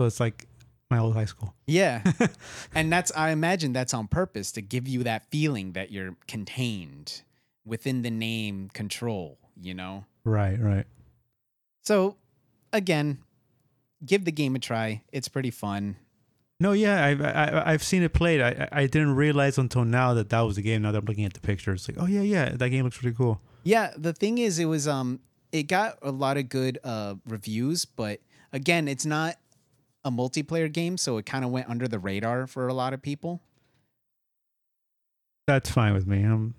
So 0.00 0.06
it's 0.06 0.18
like 0.20 0.46
my 0.90 0.98
old 0.98 1.14
high 1.14 1.24
school. 1.24 1.54
Yeah. 1.66 2.02
and 2.74 2.92
that's 2.92 3.12
I 3.16 3.30
imagine 3.30 3.72
that's 3.72 3.94
on 3.94 4.08
purpose 4.08 4.52
to 4.52 4.62
give 4.62 4.86
you 4.88 5.04
that 5.04 5.26
feeling 5.30 5.72
that 5.72 5.90
you're 5.92 6.16
contained 6.26 7.22
within 7.64 8.02
the 8.02 8.10
name 8.10 8.68
control, 8.72 9.38
you 9.60 9.74
know? 9.74 10.04
right, 10.24 10.58
right. 10.60 10.86
So 11.82 12.16
again, 12.72 13.18
give 14.04 14.24
the 14.24 14.32
game 14.32 14.56
a 14.56 14.58
try. 14.58 15.02
It's 15.12 15.28
pretty 15.28 15.50
fun. 15.50 15.96
No, 16.60 16.72
yeah, 16.72 17.04
I've 17.04 17.20
I, 17.20 17.62
I've 17.66 17.82
seen 17.82 18.02
it 18.02 18.12
played. 18.12 18.40
I 18.40 18.68
I 18.70 18.86
didn't 18.86 19.14
realize 19.16 19.58
until 19.58 19.84
now 19.84 20.14
that 20.14 20.30
that 20.30 20.40
was 20.42 20.56
the 20.56 20.62
game. 20.62 20.82
Now 20.82 20.92
that 20.92 20.98
I'm 20.98 21.04
looking 21.04 21.24
at 21.24 21.34
the 21.34 21.40
pictures, 21.40 21.88
like, 21.88 21.96
oh 22.00 22.06
yeah, 22.06 22.22
yeah, 22.22 22.50
that 22.50 22.68
game 22.70 22.84
looks 22.84 22.98
pretty 22.98 23.16
cool. 23.16 23.40
Yeah, 23.64 23.92
the 23.96 24.12
thing 24.12 24.38
is 24.38 24.58
it 24.58 24.66
was 24.66 24.86
um 24.86 25.20
it 25.52 25.64
got 25.64 25.98
a 26.02 26.10
lot 26.10 26.36
of 26.36 26.48
good 26.48 26.78
uh 26.84 27.14
reviews, 27.26 27.84
but 27.84 28.20
again, 28.52 28.88
it's 28.88 29.04
not 29.06 29.36
a 30.04 30.10
multiplayer 30.10 30.70
game, 30.70 30.96
so 30.96 31.16
it 31.18 31.26
kind 31.26 31.44
of 31.44 31.50
went 31.50 31.68
under 31.68 31.88
the 31.88 31.98
radar 31.98 32.46
for 32.46 32.68
a 32.68 32.74
lot 32.74 32.92
of 32.92 33.02
people. 33.02 33.42
That's 35.46 35.70
fine 35.70 35.92
with 35.92 36.06
me. 36.06 36.22
I'm 36.22 36.54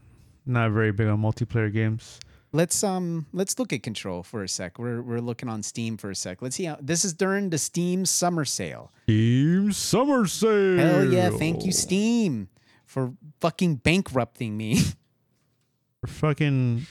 not 0.45 0.71
very 0.71 0.91
big 0.91 1.08
on 1.08 1.21
multiplayer 1.21 1.71
games. 1.71 2.19
Let's 2.56 2.86
um 2.86 3.26
let's 3.34 3.60
look 3.60 3.74
at 3.74 3.84
Control 3.84 4.24
for 4.24 4.41
a 4.41 4.48
sec. 4.48 4.80
We're 4.80 5.02
we're 5.02 5.20
looking 5.20 5.50
on 5.50 5.62
Steam 5.62 5.98
for 5.98 6.10
a 6.10 6.15
sec. 6.15 6.41
Let's 6.41 6.56
see 6.56 6.63
how 6.63 6.78
this 6.82 7.04
is 7.04 7.12
during 7.12 7.50
the 7.50 7.58
Steam 7.58 8.06
summer 8.06 8.46
sale. 8.46 8.94
Steam 9.04 9.74
Summer 9.74 10.26
Sale. 10.26 10.78
Hell 10.78 11.12
yeah, 11.12 11.32
thank 11.32 11.65
you 11.65 11.74
Steam 11.74 12.48
for 12.86 13.12
fucking 13.41 13.76
bankrupting 13.76 14.56
me. 14.56 14.80
For 16.02 16.08
fucking 16.08 16.86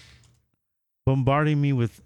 bombarding 1.07 1.61
me 1.61 1.73
with. 1.73 2.03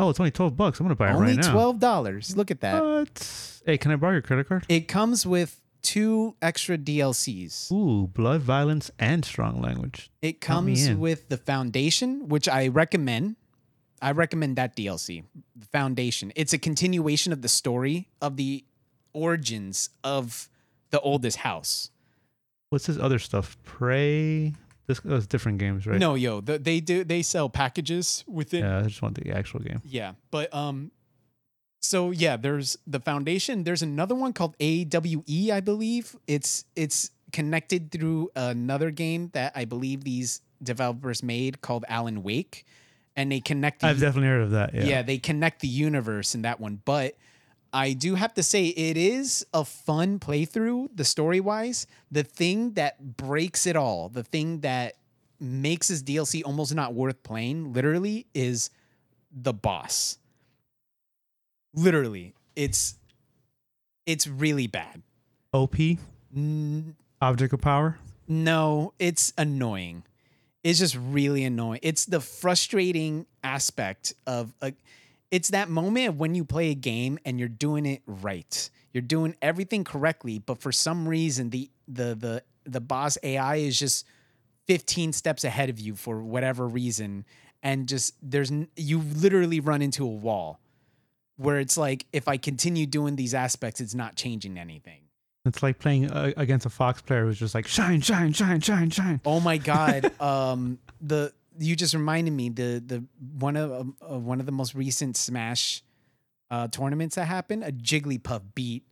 Oh, 0.00 0.10
it's 0.10 0.18
only 0.18 0.32
twelve 0.32 0.56
bucks. 0.56 0.80
I'm 0.80 0.84
gonna 0.86 0.96
buy 0.96 1.10
it 1.10 1.14
Only 1.14 1.28
right 1.28 1.36
now. 1.36 1.42
Only 1.46 1.52
twelve 1.52 1.78
dollars. 1.78 2.36
Look 2.36 2.50
at 2.50 2.60
that. 2.62 2.82
What? 2.82 3.60
Hey, 3.64 3.78
can 3.78 3.92
I 3.92 3.96
borrow 3.96 4.12
your 4.12 4.22
credit 4.22 4.48
card? 4.48 4.66
It 4.68 4.88
comes 4.88 5.24
with 5.24 5.60
two 5.82 6.36
extra 6.42 6.76
DLCs. 6.78 7.70
Ooh, 7.72 8.06
blood, 8.06 8.42
violence, 8.42 8.90
and 8.98 9.24
strong 9.24 9.60
language. 9.60 10.10
It 10.22 10.40
comes 10.40 10.90
with 10.90 11.28
the 11.28 11.36
Foundation, 11.36 12.28
which 12.28 12.48
I 12.48 12.68
recommend. 12.68 13.36
I 14.02 14.12
recommend 14.12 14.56
that 14.56 14.76
DLC, 14.76 15.24
the 15.54 15.66
Foundation. 15.66 16.32
It's 16.36 16.52
a 16.52 16.58
continuation 16.58 17.32
of 17.32 17.42
the 17.42 17.48
story 17.48 18.08
of 18.20 18.36
the 18.36 18.64
origins 19.12 19.88
of 20.04 20.48
the 20.90 21.00
oldest 21.00 21.38
house. 21.38 21.90
What's 22.70 22.86
this 22.86 22.98
other 22.98 23.18
stuff? 23.18 23.56
Prey. 23.64 24.52
This 24.86 25.00
oh, 25.08 25.20
different 25.20 25.58
games, 25.58 25.86
right? 25.86 25.98
No, 25.98 26.14
yo, 26.14 26.40
the, 26.40 26.58
they 26.58 26.78
do 26.78 27.02
they 27.02 27.22
sell 27.22 27.48
packages 27.48 28.22
within 28.28 28.62
Yeah, 28.62 28.78
I 28.78 28.82
just 28.82 29.02
want 29.02 29.20
the 29.20 29.32
actual 29.32 29.60
game. 29.60 29.82
Yeah, 29.84 30.12
but 30.30 30.54
um, 30.54 30.92
so 31.86 32.10
yeah, 32.10 32.36
there's 32.36 32.76
the 32.86 33.00
foundation. 33.00 33.64
There's 33.64 33.82
another 33.82 34.14
one 34.14 34.32
called 34.32 34.56
AWE, 34.60 35.50
I 35.52 35.60
believe. 35.60 36.16
It's 36.26 36.64
it's 36.74 37.10
connected 37.32 37.90
through 37.90 38.30
another 38.34 38.90
game 38.90 39.30
that 39.32 39.52
I 39.54 39.64
believe 39.64 40.04
these 40.04 40.40
developers 40.62 41.22
made 41.22 41.60
called 41.60 41.84
Alan 41.88 42.22
Wake, 42.22 42.64
and 43.14 43.30
they 43.30 43.40
connect. 43.40 43.80
The, 43.80 43.88
I've 43.88 44.00
definitely 44.00 44.28
heard 44.28 44.42
of 44.42 44.50
that. 44.50 44.74
Yeah. 44.74 44.84
yeah, 44.84 45.02
they 45.02 45.18
connect 45.18 45.60
the 45.60 45.68
universe 45.68 46.34
in 46.34 46.42
that 46.42 46.60
one. 46.60 46.80
But 46.84 47.16
I 47.72 47.92
do 47.92 48.14
have 48.14 48.34
to 48.34 48.42
say, 48.42 48.66
it 48.66 48.96
is 48.96 49.46
a 49.52 49.64
fun 49.64 50.18
playthrough, 50.18 50.88
the 50.94 51.04
story 51.04 51.40
wise. 51.40 51.86
The 52.10 52.22
thing 52.22 52.72
that 52.72 53.16
breaks 53.16 53.66
it 53.66 53.76
all, 53.76 54.08
the 54.08 54.22
thing 54.22 54.60
that 54.60 54.94
makes 55.38 55.88
this 55.88 56.02
DLC 56.02 56.42
almost 56.44 56.74
not 56.74 56.94
worth 56.94 57.22
playing, 57.22 57.72
literally, 57.72 58.26
is 58.34 58.70
the 59.30 59.52
boss. 59.52 60.18
Literally, 61.76 62.34
it's 62.56 62.96
it's 64.06 64.26
really 64.26 64.66
bad. 64.66 65.02
OP. 65.52 65.76
N- 66.34 66.96
Object 67.20 67.52
of 67.54 67.60
power. 67.60 67.98
no, 68.28 68.92
it's 68.98 69.32
annoying. 69.38 70.02
It's 70.64 70.80
just 70.80 70.96
really 70.96 71.44
annoying. 71.44 71.80
It's 71.82 72.04
the 72.06 72.20
frustrating 72.20 73.26
aspect 73.44 74.14
of 74.26 74.52
a 74.60 74.72
it's 75.30 75.50
that 75.50 75.68
moment 75.68 76.08
of 76.08 76.18
when 76.18 76.34
you 76.34 76.44
play 76.44 76.70
a 76.70 76.74
game 76.74 77.18
and 77.24 77.38
you're 77.38 77.48
doing 77.48 77.86
it 77.86 78.02
right. 78.06 78.70
You're 78.92 79.02
doing 79.02 79.36
everything 79.42 79.84
correctly, 79.84 80.38
but 80.38 80.60
for 80.60 80.72
some 80.72 81.06
reason 81.08 81.50
the 81.50 81.70
the 81.86 82.14
the 82.14 82.42
the 82.64 82.80
boss 82.80 83.16
AI 83.22 83.56
is 83.56 83.78
just 83.78 84.04
15 84.66 85.12
steps 85.12 85.44
ahead 85.44 85.70
of 85.70 85.78
you 85.78 85.94
for 85.94 86.20
whatever 86.20 86.66
reason 86.66 87.24
and 87.62 87.86
just 87.88 88.14
there's 88.20 88.50
you 88.76 88.98
literally 88.98 89.60
run 89.60 89.80
into 89.82 90.02
a 90.04 90.08
wall 90.08 90.58
where 91.36 91.58
it's 91.58 91.76
like 91.76 92.06
if 92.12 92.28
I 92.28 92.36
continue 92.36 92.86
doing 92.86 93.16
these 93.16 93.34
aspects 93.34 93.80
it's 93.80 93.94
not 93.94 94.16
changing 94.16 94.58
anything. 94.58 95.00
It's 95.44 95.62
like 95.62 95.78
playing 95.78 96.10
uh, 96.10 96.32
against 96.36 96.66
a 96.66 96.70
Fox 96.70 97.00
player 97.00 97.24
who's 97.24 97.38
just 97.38 97.54
like 97.54 97.68
shine, 97.68 98.00
shine, 98.00 98.32
shine, 98.32 98.60
shine, 98.60 98.90
shine. 98.90 99.20
Oh 99.24 99.38
my 99.38 99.58
god! 99.58 100.10
um, 100.20 100.78
the 101.00 101.32
you 101.58 101.76
just 101.76 101.94
reminded 101.94 102.32
me 102.32 102.48
the 102.48 102.82
the 102.84 103.04
one 103.38 103.56
of 103.56 103.72
um, 103.72 103.96
uh, 104.02 104.18
one 104.18 104.40
of 104.40 104.46
the 104.46 104.52
most 104.52 104.74
recent 104.74 105.16
Smash 105.16 105.82
uh, 106.50 106.66
tournaments 106.68 107.14
that 107.14 107.26
happened. 107.26 107.62
A 107.62 107.70
Jigglypuff 107.70 108.42
beat 108.56 108.82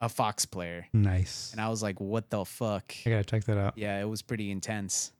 a 0.00 0.08
Fox 0.08 0.46
player, 0.46 0.86
Nice. 0.94 1.50
and 1.52 1.60
I 1.60 1.68
was 1.68 1.82
like, 1.82 2.00
"What 2.00 2.30
the 2.30 2.44
fuck?" 2.46 2.94
I 3.04 3.10
gotta 3.10 3.24
check 3.24 3.44
that 3.44 3.58
out. 3.58 3.74
Yeah, 3.76 4.00
it 4.00 4.08
was 4.08 4.22
pretty 4.22 4.50
intense. 4.50 5.12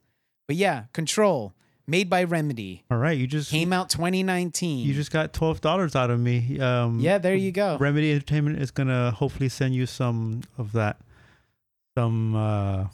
But 0.47 0.55
yeah, 0.55 0.85
Control, 0.93 1.53
made 1.89 2.09
by 2.09 2.23
Remedy, 2.23 2.83
All 2.91 2.97
right, 2.97 3.17
you 3.17 3.27
just 3.27 3.49
came 3.51 3.73
out 3.73 3.89
2019. 3.89 4.85
you 4.87 4.93
just 4.93 5.11
got 5.11 5.33
twelve 5.33 5.61
dollars 5.61 5.95
out 5.95 6.09
of 6.09 6.19
me. 6.19 6.59
Um, 6.59 6.99
yeah, 6.99 7.17
there 7.17 7.35
you 7.35 7.51
go. 7.51 7.77
Remedy 7.79 8.11
Entertainment 8.11 8.61
is 8.61 8.71
gonna 8.71 9.11
hopefully 9.11 9.49
send 9.49 9.73
you 9.75 9.85
some 9.85 10.41
of 10.57 10.71
that, 10.73 10.97
some 11.97 12.35
uh, 12.35 12.77
what's 12.83 12.91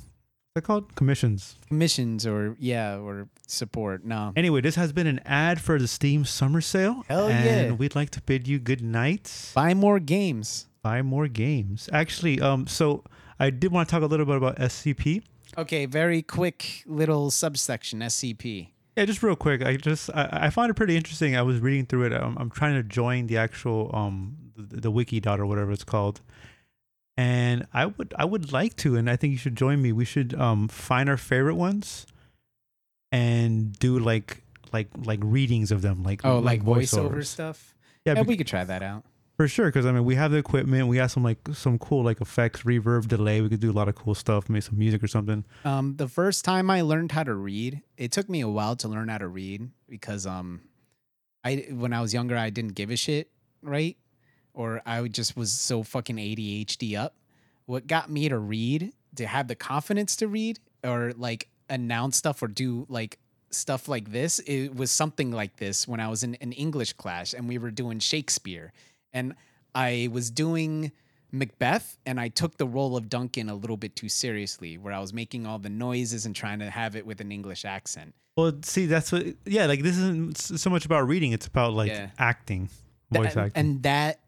that 0.55 0.63
called 0.63 0.95
commissions. 0.95 1.55
Commissions 1.67 2.25
or 2.25 2.55
yeah 2.59 2.97
or 2.97 3.27
support. 3.47 4.03
No, 4.05 4.33
Anyway, 4.35 4.61
this 4.61 4.75
has 4.75 4.91
been 4.93 5.07
an 5.07 5.19
ad 5.25 5.61
for 5.61 5.77
the 5.79 5.87
Steam 5.87 6.25
Summer 6.25 6.61
Sale. 6.61 7.03
Hell 7.07 7.27
and 7.27 7.45
yeah. 7.45 7.71
we'd 7.73 7.95
like 7.95 8.09
to 8.11 8.21
bid 8.21 8.47
you 8.47 8.59
good 8.59 8.81
night. 8.81 9.51
buy 9.53 9.73
more 9.73 9.99
games. 9.99 10.67
Buy 10.81 11.01
more 11.01 11.27
games. 11.27 11.89
Actually, 11.91 12.39
um, 12.41 12.67
so 12.67 13.03
I 13.39 13.49
did 13.49 13.71
want 13.71 13.89
to 13.89 13.91
talk 13.91 14.03
a 14.03 14.05
little 14.05 14.25
bit 14.25 14.37
about 14.37 14.57
SCP. 14.57 15.23
Okay, 15.57 15.85
very 15.85 16.21
quick 16.21 16.83
little 16.85 17.31
subsection 17.31 17.99
SCP. 18.01 18.69
Yeah, 18.95 19.05
just 19.05 19.21
real 19.23 19.35
quick. 19.35 19.61
I 19.61 19.75
just 19.75 20.09
I, 20.13 20.29
I 20.31 20.49
found 20.49 20.69
it 20.71 20.75
pretty 20.75 20.95
interesting. 20.95 21.35
I 21.35 21.41
was 21.41 21.59
reading 21.59 21.85
through 21.85 22.05
it. 22.05 22.13
I'm, 22.13 22.37
I'm 22.37 22.49
trying 22.49 22.75
to 22.75 22.83
join 22.83 23.27
the 23.27 23.37
actual 23.37 23.91
um 23.93 24.37
the, 24.55 24.81
the 24.81 24.91
Wikidot 24.91 25.37
or 25.39 25.45
whatever 25.45 25.71
it's 25.71 25.83
called, 25.83 26.21
and 27.17 27.67
I 27.73 27.87
would 27.87 28.13
I 28.17 28.23
would 28.25 28.51
like 28.53 28.75
to, 28.77 28.95
and 28.95 29.09
I 29.09 29.15
think 29.17 29.31
you 29.31 29.37
should 29.37 29.55
join 29.57 29.81
me. 29.81 29.91
We 29.91 30.05
should 30.05 30.33
um 30.39 30.67
find 30.69 31.09
our 31.09 31.17
favorite 31.17 31.55
ones, 31.55 32.05
and 33.11 33.73
do 33.79 33.99
like 33.99 34.43
like 34.71 34.87
like 35.03 35.19
readings 35.23 35.71
of 35.71 35.81
them, 35.81 36.03
like 36.03 36.23
Oh, 36.25 36.39
like, 36.39 36.63
voiceover 36.63 37.11
voiceovers. 37.17 37.25
stuff. 37.27 37.75
Yeah, 38.05 38.13
Yeah, 38.13 38.21
bec- 38.21 38.27
we 38.27 38.37
could 38.37 38.47
try 38.47 38.63
that 38.63 38.81
out. 38.83 39.03
For 39.35 39.47
sure. 39.47 39.67
Because 39.67 39.85
I 39.85 39.91
mean, 39.91 40.05
we 40.05 40.15
have 40.15 40.31
the 40.31 40.37
equipment. 40.37 40.87
We 40.87 40.97
have 40.97 41.11
some 41.11 41.23
like 41.23 41.39
some 41.53 41.77
cool 41.79 42.03
like 42.03 42.21
effects, 42.21 42.63
reverb, 42.63 43.07
delay. 43.07 43.41
We 43.41 43.49
could 43.49 43.59
do 43.59 43.71
a 43.71 43.73
lot 43.73 43.87
of 43.87 43.95
cool 43.95 44.15
stuff. 44.15 44.49
make 44.49 44.63
some 44.63 44.77
music 44.77 45.03
or 45.03 45.07
something. 45.07 45.45
Um, 45.63 45.95
the 45.97 46.07
first 46.07 46.45
time 46.45 46.69
I 46.69 46.81
learned 46.81 47.11
how 47.11 47.23
to 47.23 47.33
read, 47.33 47.81
it 47.97 48.11
took 48.11 48.29
me 48.29 48.41
a 48.41 48.49
while 48.49 48.75
to 48.77 48.87
learn 48.87 49.09
how 49.09 49.17
to 49.17 49.27
read 49.27 49.69
because 49.89 50.25
um, 50.25 50.61
I 51.43 51.67
when 51.71 51.93
I 51.93 52.01
was 52.01 52.13
younger 52.13 52.37
I 52.37 52.49
didn't 52.49 52.75
give 52.75 52.89
a 52.89 52.95
shit, 52.95 53.29
right? 53.61 53.97
Or 54.53 54.81
I 54.85 55.07
just 55.07 55.35
was 55.35 55.51
so 55.51 55.83
fucking 55.83 56.17
ADHD 56.17 56.97
up. 56.97 57.15
What 57.65 57.87
got 57.87 58.09
me 58.09 58.29
to 58.29 58.37
read, 58.37 58.93
to 59.15 59.27
have 59.27 59.47
the 59.47 59.55
confidence 59.55 60.15
to 60.17 60.27
read, 60.27 60.59
or 60.83 61.13
like 61.17 61.49
announce 61.69 62.17
stuff 62.17 62.41
or 62.41 62.47
do 62.47 62.85
like 62.89 63.19
stuff 63.51 63.87
like 63.87 64.11
this, 64.11 64.39
it 64.39 64.75
was 64.75 64.91
something 64.91 65.31
like 65.31 65.57
this 65.57 65.87
when 65.87 65.99
I 65.99 66.09
was 66.09 66.23
in 66.23 66.35
an 66.35 66.51
English 66.51 66.93
class 66.93 67.33
and 67.33 67.47
we 67.47 67.57
were 67.57 67.71
doing 67.71 67.99
Shakespeare. 67.99 68.73
And 69.15 69.33
I 69.73 70.09
was 70.11 70.29
doing 70.29 70.91
Macbeth, 71.31 71.97
and 72.05 72.19
I 72.19 72.27
took 72.27 72.57
the 72.57 72.67
role 72.67 72.95
of 72.95 73.09
Duncan 73.09 73.49
a 73.49 73.55
little 73.55 73.77
bit 73.77 73.95
too 73.95 74.09
seriously, 74.09 74.77
where 74.77 74.93
I 74.93 74.99
was 74.99 75.11
making 75.13 75.47
all 75.47 75.57
the 75.57 75.69
noises 75.69 76.25
and 76.27 76.35
trying 76.35 76.59
to 76.59 76.69
have 76.69 76.95
it 76.95 77.05
with 77.05 77.19
an 77.21 77.31
English 77.31 77.65
accent. 77.65 78.13
Well, 78.37 78.53
see, 78.63 78.85
that's 78.85 79.11
what. 79.11 79.25
Yeah, 79.45 79.65
like 79.65 79.81
this 79.81 79.97
isn't 79.97 80.37
so 80.37 80.69
much 80.69 80.85
about 80.85 81.07
reading; 81.07 81.31
it's 81.31 81.47
about 81.47 81.73
like 81.73 81.89
Yeah. 81.89 82.09
acting, 82.19 82.69
voice 83.11 83.35
acting. 83.35 83.51
and 83.55 83.83
that 83.83 84.19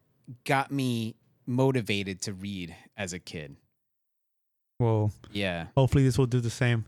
got 0.45 0.71
me 0.71 1.15
motivated 1.45 2.21
to 2.23 2.33
read 2.33 2.75
as 2.97 3.13
a 3.13 3.19
kid. 3.19 3.55
well, 4.79 5.11
Yeah. 5.31 5.67
hopefully 5.75 6.03
this 6.03 6.17
will 6.17 6.25
do 6.27 6.39
the 6.39 6.49
same. 6.49 6.85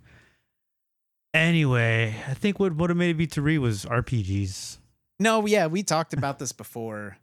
Anyway, 1.34 2.16
I 2.28 2.34
think 2.34 2.60
what 2.60 2.76
motivated 2.76 3.18
me 3.18 3.28
to 3.28 3.42
read 3.42 3.60
was 3.60 3.86
RPGs 3.86 4.78
No, 5.20 5.46
yeah, 5.46 5.68
we 5.68 5.84
talked 5.84 6.14
about 6.14 6.40
this 6.40 6.52
before. 6.52 7.18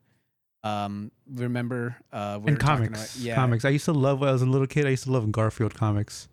Um, 0.65 1.13
remember? 1.33 1.97
Uh, 2.13 2.41
we 2.43 2.51
and 2.53 2.59
comics. 2.61 3.15
about- 3.17 3.25
yeah, 3.25 3.35
Comics. 3.37 3.65
I 3.65 3.69
used 3.71 3.85
to 3.85 3.93
love 3.93 4.21
when 4.21 4.29
I 4.29 4.33
was 4.33 4.43
a 4.43 4.47
little 4.47 4.67
kid. 4.67 4.87
I 4.87 4.91
used 4.91 5.05
to 5.05 5.13
love 5.13 5.31
Garfield 5.31 5.75
comics, 5.75 6.29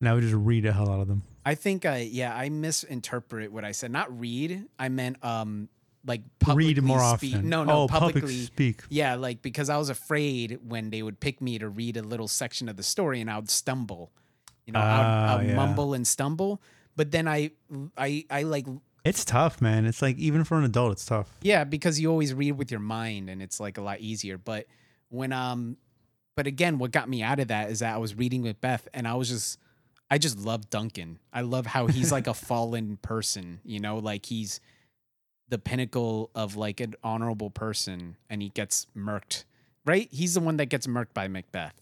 and 0.00 0.08
I 0.08 0.14
would 0.14 0.22
just 0.22 0.34
read 0.34 0.66
a 0.66 0.72
hell 0.72 0.90
out 0.90 1.00
of 1.00 1.08
them. 1.08 1.22
I 1.44 1.54
think 1.54 1.84
I 1.86 1.98
yeah 1.98 2.34
I 2.36 2.48
misinterpret 2.50 3.50
what 3.52 3.64
I 3.64 3.72
said. 3.72 3.90
Not 3.90 4.16
read. 4.18 4.64
I 4.78 4.88
meant 4.90 5.24
um 5.24 5.68
like 6.04 6.22
publicly 6.38 6.74
read 6.74 6.82
more 6.82 7.16
speak. 7.16 7.34
often. 7.34 7.48
No, 7.48 7.64
no, 7.64 7.72
oh, 7.82 7.88
public 7.88 8.14
publicly. 8.16 8.42
speak. 8.42 8.82
Yeah, 8.90 9.14
like 9.14 9.40
because 9.42 9.70
I 9.70 9.76
was 9.76 9.88
afraid 9.88 10.58
when 10.66 10.90
they 10.90 11.02
would 11.02 11.18
pick 11.20 11.40
me 11.40 11.58
to 11.58 11.68
read 11.68 11.96
a 11.96 12.02
little 12.02 12.28
section 12.28 12.68
of 12.68 12.76
the 12.76 12.82
story 12.82 13.20
and 13.20 13.30
I 13.30 13.36
would 13.36 13.50
stumble. 13.50 14.12
You 14.66 14.72
know, 14.74 14.80
Ah, 14.82 15.36
I'd, 15.36 15.40
I'd 15.40 15.46
yeah. 15.48 15.54
mumble 15.56 15.94
and 15.94 16.06
stumble. 16.06 16.60
But 16.94 17.10
then 17.10 17.26
I, 17.26 17.50
I, 17.96 18.24
I 18.30 18.42
like, 18.42 18.66
It's 19.04 19.24
tough, 19.24 19.60
man. 19.60 19.84
It's 19.84 20.00
like 20.00 20.16
even 20.18 20.44
for 20.44 20.58
an 20.58 20.64
adult, 20.64 20.92
it's 20.92 21.04
tough. 21.04 21.34
yeah, 21.42 21.64
because 21.64 21.98
you 21.98 22.10
always 22.10 22.32
read 22.34 22.52
with 22.52 22.70
your 22.70 22.80
mind 22.80 23.28
and 23.28 23.42
it's 23.42 23.58
like 23.58 23.78
a 23.78 23.82
lot 23.82 24.00
easier. 24.00 24.38
But 24.38 24.66
when, 25.08 25.32
um, 25.32 25.76
but 26.36 26.46
again, 26.46 26.78
what 26.78 26.92
got 26.92 27.08
me 27.08 27.22
out 27.22 27.40
of 27.40 27.48
that 27.48 27.70
is 27.70 27.80
that 27.80 27.94
I 27.94 27.98
was 27.98 28.14
reading 28.14 28.42
with 28.42 28.60
Beth 28.60 28.86
and 28.94 29.06
I 29.08 29.14
was 29.14 29.28
just, 29.28 29.58
I 30.10 30.18
just 30.18 30.38
love 30.38 30.70
Duncan. 30.70 31.18
I 31.32 31.40
love 31.40 31.66
how 31.66 31.86
he's 31.88 32.12
like 32.12 32.26
a 32.26 32.34
fallen 32.48 32.96
person, 33.02 33.60
you 33.64 33.80
know, 33.80 33.96
like 33.98 34.26
he's 34.26 34.60
the 35.48 35.58
pinnacle 35.58 36.30
of 36.34 36.56
like 36.56 36.80
an 36.80 36.94
honorable 37.02 37.50
person 37.50 38.16
and 38.30 38.40
he 38.40 38.50
gets 38.50 38.86
murked, 38.96 39.44
right? 39.84 40.08
He's 40.12 40.34
the 40.34 40.40
one 40.40 40.56
that 40.58 40.66
gets 40.66 40.86
murked 40.86 41.12
by 41.12 41.28
Macbeth. 41.28 41.74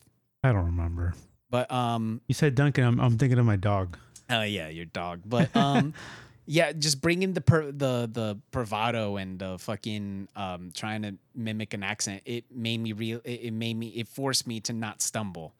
I 0.42 0.52
don't 0.52 0.64
remember. 0.66 1.12
But 1.50 1.70
um 1.70 2.20
You 2.28 2.34
said 2.34 2.54
Duncan. 2.54 2.84
I'm, 2.84 2.98
I'm 3.00 3.18
thinking 3.18 3.38
of 3.38 3.44
my 3.44 3.56
dog. 3.56 3.98
oh 4.30 4.42
yeah, 4.42 4.68
your 4.68 4.86
dog. 4.86 5.20
But 5.26 5.54
um 5.54 5.92
yeah, 6.50 6.72
just 6.72 7.00
bringing 7.00 7.32
the 7.32 7.40
per, 7.40 7.70
the 7.70 8.10
the 8.12 8.36
bravado 8.50 9.16
and 9.16 9.38
the 9.38 9.56
fucking 9.60 10.28
um 10.34 10.72
trying 10.74 11.02
to 11.02 11.14
mimic 11.32 11.74
an 11.74 11.84
accent, 11.84 12.22
it 12.24 12.44
made 12.52 12.78
me 12.78 12.92
real 12.92 13.20
it, 13.24 13.40
it 13.44 13.52
made 13.52 13.74
me 13.76 13.86
it 13.90 14.08
forced 14.08 14.48
me 14.48 14.58
to 14.62 14.72
not 14.72 15.00
stumble. 15.00 15.54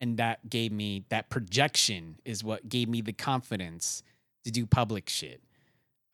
And 0.00 0.16
that 0.18 0.48
gave 0.48 0.70
me 0.70 1.04
that 1.08 1.28
projection 1.28 2.20
is 2.24 2.44
what 2.44 2.68
gave 2.68 2.88
me 2.88 3.00
the 3.00 3.12
confidence 3.12 4.04
to 4.44 4.52
do 4.52 4.64
public 4.64 5.08
shit. 5.08 5.42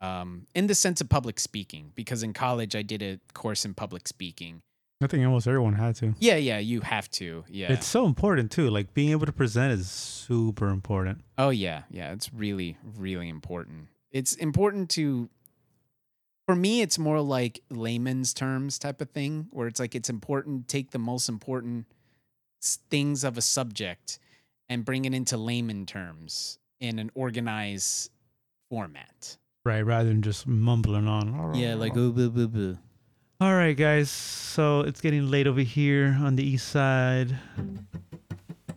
Um 0.00 0.46
in 0.54 0.68
the 0.68 0.74
sense 0.74 1.02
of 1.02 1.10
public 1.10 1.38
speaking 1.38 1.92
because 1.94 2.22
in 2.22 2.32
college 2.32 2.74
I 2.74 2.80
did 2.80 3.02
a 3.02 3.20
course 3.34 3.66
in 3.66 3.74
public 3.74 4.08
speaking. 4.08 4.62
I 5.02 5.06
think 5.06 5.22
almost 5.26 5.46
everyone 5.46 5.74
had 5.74 5.96
to. 5.96 6.14
Yeah, 6.18 6.36
yeah, 6.36 6.60
you 6.60 6.80
have 6.80 7.10
to. 7.10 7.44
Yeah. 7.46 7.70
It's 7.72 7.86
so 7.86 8.06
important 8.06 8.50
too. 8.50 8.70
Like 8.70 8.94
being 8.94 9.10
able 9.10 9.26
to 9.26 9.32
present 9.32 9.70
is 9.78 9.90
super 9.90 10.68
important. 10.68 11.18
Oh 11.36 11.50
yeah, 11.50 11.82
yeah, 11.90 12.12
it's 12.12 12.32
really 12.32 12.78
really 12.96 13.28
important. 13.28 13.88
It's 14.14 14.32
important 14.34 14.88
to 14.90 15.28
for 16.46 16.56
me 16.56 16.80
it's 16.80 16.98
more 16.98 17.20
like 17.20 17.60
layman's 17.68 18.32
terms 18.32 18.78
type 18.78 19.02
of 19.02 19.10
thing 19.10 19.48
where 19.50 19.66
it's 19.66 19.80
like 19.80 19.94
it's 19.94 20.08
important 20.08 20.68
take 20.68 20.90
the 20.90 20.98
most 20.98 21.28
important 21.28 21.86
things 22.90 23.24
of 23.24 23.36
a 23.36 23.42
subject 23.42 24.18
and 24.68 24.84
bring 24.84 25.04
it 25.04 25.12
into 25.12 25.36
layman 25.36 25.84
terms 25.84 26.58
in 26.80 26.98
an 26.98 27.10
organized 27.14 28.10
format. 28.70 29.36
Right, 29.64 29.82
rather 29.82 30.08
than 30.08 30.22
just 30.22 30.46
mumbling 30.46 31.08
on. 31.08 31.54
Yeah, 31.54 31.74
like 31.74 31.96
ooh, 31.96 32.12
boo, 32.12 32.30
boo, 32.30 32.48
boo. 32.48 32.78
All 33.40 33.54
right, 33.54 33.76
guys. 33.76 34.10
So 34.10 34.80
it's 34.80 35.00
getting 35.00 35.30
late 35.30 35.46
over 35.46 35.60
here 35.60 36.16
on 36.20 36.36
the 36.36 36.46
east 36.46 36.68
side 36.68 37.36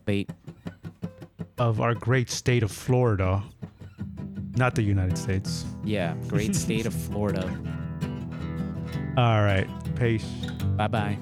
wait. 0.08 0.30
of 1.58 1.82
our 1.82 1.94
great 1.94 2.30
state 2.30 2.64
of 2.64 2.72
Florida, 2.72 3.44
not 4.58 4.76
the 4.76 4.82
United 4.84 5.18
States. 5.18 5.66
Yeah, 5.84 6.16
great 6.28 6.56
state 6.56 6.86
of 6.86 6.94
Florida. 7.08 7.46
All 9.18 9.42
right, 9.44 9.68
peace. 9.96 10.26
Bye 10.76 10.88
bye. 10.88 11.18